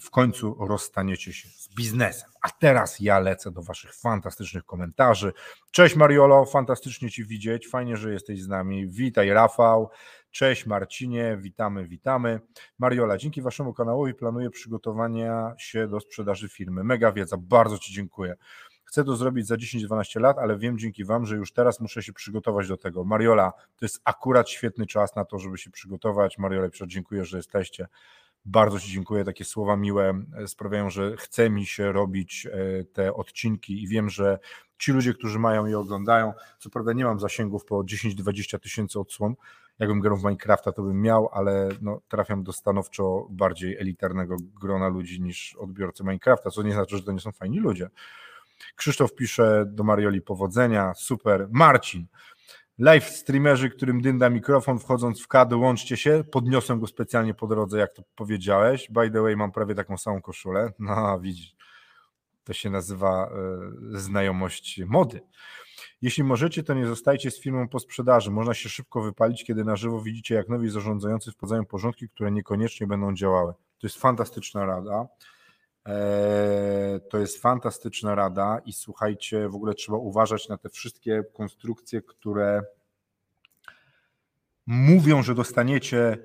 w 0.00 0.10
końcu 0.10 0.56
rozstaniecie 0.60 1.32
się 1.32 1.48
z 1.48 1.74
biznesem. 1.74 2.30
A 2.42 2.50
teraz 2.50 3.00
ja 3.00 3.18
lecę 3.18 3.50
do 3.50 3.62
Waszych 3.62 3.94
fantastycznych 3.94 4.64
komentarzy. 4.64 5.32
Cześć 5.70 5.96
Mariolo, 5.96 6.44
fantastycznie 6.44 7.10
Ci 7.10 7.24
widzieć, 7.24 7.68
fajnie, 7.68 7.96
że 7.96 8.12
jesteś 8.12 8.42
z 8.42 8.48
nami. 8.48 8.88
Witaj 8.88 9.30
Rafał, 9.30 9.90
cześć 10.30 10.66
Marcinie, 10.66 11.38
witamy, 11.40 11.88
witamy. 11.88 12.40
Mariola, 12.78 13.18
dzięki 13.18 13.42
Waszemu 13.42 13.74
kanałowi 13.74 14.14
planuję 14.14 14.50
przygotowania 14.50 15.54
się 15.58 15.88
do 15.88 16.00
sprzedaży 16.00 16.48
firmy. 16.48 16.84
Mega 16.84 17.12
wiedza, 17.12 17.36
bardzo 17.36 17.78
Ci 17.78 17.92
dziękuję. 17.92 18.36
Chcę 18.86 19.04
to 19.04 19.16
zrobić 19.16 19.46
za 19.46 19.54
10-12 19.54 20.20
lat, 20.20 20.38
ale 20.38 20.58
wiem 20.58 20.78
dzięki 20.78 21.04
Wam, 21.04 21.26
że 21.26 21.36
już 21.36 21.52
teraz 21.52 21.80
muszę 21.80 22.02
się 22.02 22.12
przygotować 22.12 22.68
do 22.68 22.76
tego. 22.76 23.04
Mariola, 23.04 23.52
to 23.52 23.84
jest 23.84 24.00
akurat 24.04 24.50
świetny 24.50 24.86
czas 24.86 25.16
na 25.16 25.24
to, 25.24 25.38
żeby 25.38 25.58
się 25.58 25.70
przygotować. 25.70 26.38
Mariola, 26.38 26.68
dziękuję, 26.86 27.24
że 27.24 27.36
jesteście 27.36 27.88
Bardzo 28.44 28.80
Ci 28.80 28.92
dziękuję. 28.92 29.24
Takie 29.24 29.44
słowa 29.44 29.76
miłe 29.76 30.22
sprawiają, 30.46 30.90
że 30.90 31.16
chce 31.16 31.50
mi 31.50 31.66
się 31.66 31.92
robić 31.92 32.48
te 32.92 33.14
odcinki 33.14 33.82
i 33.82 33.88
wiem, 33.88 34.10
że 34.10 34.38
ci 34.78 34.92
ludzie, 34.92 35.14
którzy 35.14 35.38
mają 35.38 35.66
i 35.66 35.74
oglądają, 35.74 36.32
co 36.58 36.70
prawda 36.70 36.92
nie 36.92 37.04
mam 37.04 37.20
zasięgów 37.20 37.64
po 37.64 37.76
10-20 37.76 38.58
tysięcy 38.58 39.00
odsłon, 39.00 39.34
jakbym 39.78 40.00
grał 40.00 40.16
w 40.16 40.24
Minecrafta, 40.24 40.72
to 40.72 40.82
bym 40.82 41.02
miał, 41.02 41.28
ale 41.32 41.68
no, 41.82 42.00
trafiam 42.08 42.42
do 42.42 42.52
stanowczo 42.52 43.26
bardziej 43.30 43.78
elitarnego 43.78 44.36
grona 44.60 44.88
ludzi 44.88 45.22
niż 45.22 45.56
odbiorcy 45.56 46.04
Minecrafta, 46.04 46.50
co 46.50 46.62
nie 46.62 46.72
znaczy, 46.72 46.96
że 46.96 47.02
to 47.02 47.12
nie 47.12 47.20
są 47.20 47.32
fajni 47.32 47.60
ludzie. 47.60 47.90
Krzysztof 48.76 49.14
pisze 49.14 49.64
do 49.66 49.84
Marioli 49.84 50.22
powodzenia, 50.22 50.92
super. 50.94 51.48
Marcin, 51.50 52.06
live 52.78 53.04
streamerzy, 53.04 53.70
którym 53.70 54.00
dynda 54.00 54.30
mikrofon, 54.30 54.78
wchodząc 54.78 55.22
w 55.22 55.28
kady, 55.28 55.56
łączcie 55.56 55.96
się, 55.96 56.24
podniosłem 56.32 56.80
go 56.80 56.86
specjalnie 56.86 57.34
po 57.34 57.46
drodze, 57.46 57.78
jak 57.78 57.92
to 57.92 58.02
powiedziałeś. 58.14 58.88
By 58.90 59.10
the 59.10 59.22
way, 59.22 59.36
mam 59.36 59.52
prawie 59.52 59.74
taką 59.74 59.98
samą 59.98 60.22
koszulę. 60.22 60.72
No, 60.78 61.20
widzisz, 61.20 61.56
to 62.44 62.52
się 62.52 62.70
nazywa 62.70 63.30
y, 63.94 64.00
znajomość 64.00 64.80
mody. 64.86 65.20
Jeśli 66.02 66.24
możecie, 66.24 66.62
to 66.62 66.74
nie 66.74 66.86
zostajcie 66.86 67.30
z 67.30 67.40
firmą 67.40 67.68
po 67.68 67.78
sprzedaży. 67.78 68.30
Można 68.30 68.54
się 68.54 68.68
szybko 68.68 69.02
wypalić, 69.02 69.44
kiedy 69.44 69.64
na 69.64 69.76
żywo 69.76 70.02
widzicie, 70.02 70.34
jak 70.34 70.48
nowi 70.48 70.68
zarządzający 70.70 71.32
wprowadzają 71.32 71.66
porządki, 71.66 72.08
które 72.08 72.32
niekoniecznie 72.32 72.86
będą 72.86 73.14
działały. 73.14 73.52
To 73.52 73.86
jest 73.86 74.00
fantastyczna 74.00 74.66
rada. 74.66 75.06
Eee, 75.86 77.00
to 77.10 77.18
jest 77.18 77.42
fantastyczna 77.42 78.14
rada 78.14 78.60
i 78.64 78.72
słuchajcie, 78.72 79.48
w 79.48 79.54
ogóle 79.54 79.74
trzeba 79.74 79.98
uważać 79.98 80.48
na 80.48 80.58
te 80.58 80.68
wszystkie 80.68 81.24
konstrukcje, 81.32 82.02
które 82.02 82.62
mówią, 84.66 85.22
że 85.22 85.34
dostaniecie 85.34 86.18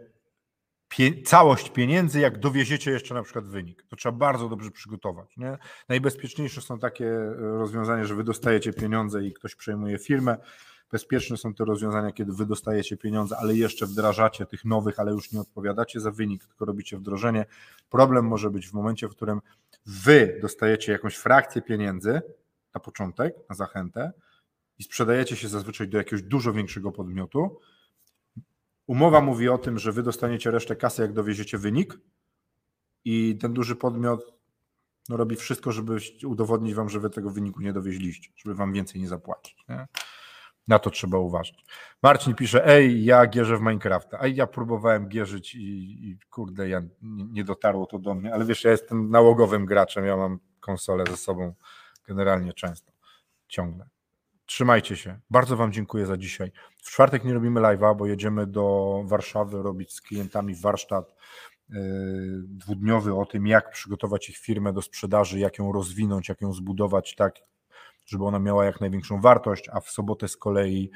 pie 0.88 1.22
całość 1.24 1.70
pieniędzy, 1.70 2.20
jak 2.20 2.38
dowieziecie 2.38 2.92
jeszcze 2.92 3.14
na 3.14 3.24
przykład 3.24 3.46
wynik. 3.46 3.84
To 3.84 3.96
trzeba 3.96 4.18
bardzo 4.18 4.50
dobrze 4.50 4.72
przygotować. 4.72 5.38
Nie? 5.38 5.58
Najbezpieczniejsze 5.90 6.62
są 6.62 6.80
takie 6.80 7.08
e, 7.08 7.36
rozwiązania, 7.38 8.06
że 8.06 8.16
wy 8.16 8.24
dostajecie 8.24 8.74
pieniądze 8.74 9.24
i 9.24 9.34
ktoś 9.34 9.56
przejmuje 9.56 9.98
firmę. 10.00 10.38
Bezpieczne 10.92 11.38
są 11.38 11.54
te 11.54 11.66
rozwiązania, 11.66 12.12
kiedy 12.12 12.34
wy 12.34 12.46
dostajecie 12.46 12.98
pieniądze, 12.98 13.38
ale 13.38 13.56
jeszcze 13.56 13.86
wdrażacie 13.86 14.46
tych 14.46 14.66
nowych, 14.66 15.00
ale 15.00 15.12
już 15.12 15.32
nie 15.32 15.42
odpowiadacie 15.42 16.00
za 16.00 16.12
wynik, 16.12 16.46
tylko 16.46 16.66
robicie 16.66 16.98
wdrożenie. 16.98 17.46
Problem 17.90 18.26
może 18.26 18.50
być 18.50 18.68
w 18.68 18.74
momencie, 18.74 19.08
w 19.08 19.12
którym 19.12 19.42
wy 19.86 20.40
dostajecie 20.42 20.92
jakąś 20.92 21.16
frakcję 21.16 21.62
pieniędzy 21.62 22.22
na 22.74 22.80
początek, 22.80 23.36
na 23.50 23.56
zachętę 23.56 24.12
i 24.78 24.84
sprzedajecie 24.84 25.36
się 25.36 25.48
zazwyczaj 25.48 25.88
do 25.88 25.98
jakiegoś 25.98 26.22
dużo 26.22 26.54
większego 26.54 26.92
podmiotu, 26.92 27.60
Umowa 28.88 29.22
mówi 29.22 29.50
o 29.50 29.58
tym, 29.58 29.80
że 29.80 29.92
wy 29.92 30.04
dostaniecie 30.04 30.52
resztę 30.52 30.76
kasy, 30.76 31.02
jak 31.02 31.14
dowieziecie 31.14 31.58
wynik, 31.58 32.00
i 33.06 33.38
ten 33.38 33.54
duży 33.54 33.76
podmiot 33.76 34.34
no, 35.10 35.18
robi 35.18 35.36
wszystko, 35.36 35.72
żeby 35.72 35.98
udowodnić 36.26 36.74
wam, 36.74 36.90
że 36.90 37.00
wy 37.00 37.10
tego 37.10 37.30
wyniku 37.30 37.62
nie 37.62 37.74
dowieźliście, 37.74 38.32
żeby 38.36 38.56
wam 38.56 38.74
więcej 38.74 39.02
nie 39.02 39.08
zapłacić. 39.08 39.58
Nie? 39.70 39.88
Na 40.68 40.80
to 40.80 40.90
trzeba 40.90 41.18
uważać. 41.18 41.66
Marcin 42.04 42.36
pisze, 42.36 42.68
ej, 42.68 43.04
ja 43.04 43.26
gierzę 43.28 43.58
w 43.58 43.62
Minecrafta. 43.62 44.18
A 44.20 44.28
ja 44.28 44.48
próbowałem 44.48 45.08
gierzyć 45.08 45.56
i, 45.56 46.10
i 46.10 46.18
kurde, 46.30 46.70
ja, 46.70 46.82
nie, 47.02 47.26
nie 47.26 47.44
dotarło 47.44 47.86
to 47.86 48.00
do 48.00 48.16
mnie, 48.16 48.34
ale 48.34 48.46
wiesz, 48.46 48.64
ja 48.64 48.72
jestem 48.72 49.10
nałogowym 49.10 49.66
graczem, 49.66 50.06
ja 50.06 50.18
mam 50.18 50.40
konsolę 50.60 51.04
ze 51.10 51.18
sobą 51.18 51.54
generalnie 52.08 52.54
często, 52.54 52.92
ciągle. 53.48 53.90
Trzymajcie 54.46 54.96
się. 54.98 55.20
Bardzo 55.30 55.58
Wam 55.58 55.72
dziękuję 55.72 56.06
za 56.06 56.18
dzisiaj. 56.18 56.52
W 56.78 56.92
czwartek 56.92 57.24
nie 57.24 57.34
robimy 57.34 57.62
live'a, 57.62 57.98
bo 57.98 58.06
jedziemy 58.06 58.48
do 58.48 59.02
Warszawy 59.06 59.64
robić 59.64 59.94
z 59.94 60.02
klientami 60.02 60.56
warsztat 60.56 61.16
yy, 61.70 61.80
dwudniowy 62.44 63.16
o 63.16 63.26
tym, 63.26 63.48
jak 63.48 63.72
przygotować 63.72 64.30
ich 64.30 64.38
firmę 64.38 64.74
do 64.74 64.82
sprzedaży, 64.82 65.40
jak 65.40 65.58
ją 65.58 65.72
rozwinąć, 65.72 66.30
jak 66.30 66.42
ją 66.42 66.54
zbudować 66.54 67.16
tak, 67.16 67.36
żeby 68.12 68.26
ona 68.26 68.40
miała 68.40 68.66
jak 68.66 68.82
największą 68.82 69.22
wartość, 69.22 69.70
a 69.74 69.80
w 69.80 69.90
sobotę 69.90 70.28
z 70.28 70.38
kolei 70.38 70.92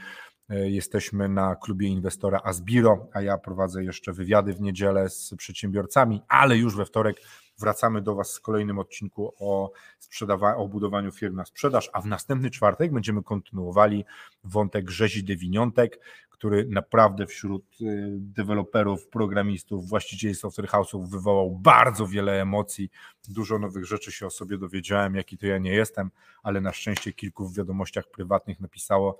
yy, 0.49 0.69
jesteśmy 0.71 1.29
na 1.29 1.55
klubie 1.55 1.87
inwestora 1.87 2.41
Asbiro, 2.43 3.07
a 3.13 3.21
ja 3.21 3.37
prowadzę 3.37 3.83
jeszcze 3.83 4.13
wywiady 4.13 4.53
w 4.53 4.61
niedzielę 4.61 5.09
z 5.09 5.33
przedsiębiorcami, 5.37 6.21
ale 6.27 6.57
już 6.57 6.75
we 6.75 6.85
wtorek 6.85 7.17
Wracamy 7.57 8.01
do 8.01 8.15
Was 8.15 8.31
z 8.31 8.39
kolejnym 8.39 8.79
odcinku 8.79 9.33
o, 9.39 9.71
sprzedawa- 9.99 10.55
o 10.55 10.67
budowaniu 10.67 11.11
firm 11.11 11.35
na 11.35 11.45
sprzedaż, 11.45 11.89
a 11.93 12.01
w 12.01 12.05
następny 12.05 12.51
czwartek 12.51 12.93
będziemy 12.93 13.23
kontynuowali 13.23 14.05
wątek 14.43 14.89
rzezi 14.89 15.23
dewiniątek, 15.23 15.99
który 16.29 16.65
naprawdę 16.69 17.27
wśród 17.27 17.81
y, 17.81 17.85
deweloperów, 18.19 19.07
programistów, 19.07 19.89
właścicieli 19.89 20.35
software 20.35 20.67
house'ów 20.67 21.09
wywołał 21.09 21.51
bardzo 21.51 22.07
wiele 22.07 22.41
emocji. 22.41 22.89
Dużo 23.29 23.59
nowych 23.59 23.85
rzeczy 23.85 24.11
się 24.11 24.25
o 24.25 24.29
sobie 24.29 24.57
dowiedziałem, 24.57 25.15
jaki 25.15 25.37
to 25.37 25.47
ja 25.47 25.57
nie 25.57 25.71
jestem, 25.73 26.11
ale 26.43 26.61
na 26.61 26.73
szczęście 26.73 27.13
kilku 27.13 27.47
w 27.47 27.57
wiadomościach 27.57 28.07
prywatnych 28.11 28.59
napisało, 28.59 29.17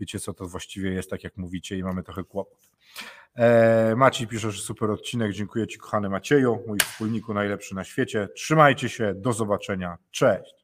wiecie 0.00 0.20
co 0.20 0.34
to 0.34 0.48
właściwie 0.48 0.90
jest, 0.90 1.10
tak 1.10 1.24
jak 1.24 1.36
mówicie 1.36 1.78
i 1.78 1.82
mamy 1.82 2.02
trochę 2.02 2.24
kłopot. 2.24 2.70
E, 3.34 3.94
Maciej 3.96 4.26
pisze, 4.26 4.50
że 4.50 4.62
super 4.62 4.90
odcinek, 4.90 5.32
dziękuję 5.32 5.66
Ci 5.66 5.78
kochany 5.78 6.08
Macieju, 6.08 6.64
mój 6.66 6.78
wspólniku 6.78 7.34
najlepszy 7.34 7.74
na 7.74 7.84
świecie. 7.84 8.28
Trzymajcie 8.36 8.88
się, 8.88 9.14
do 9.14 9.32
zobaczenia, 9.32 9.98
cześć. 10.10 10.63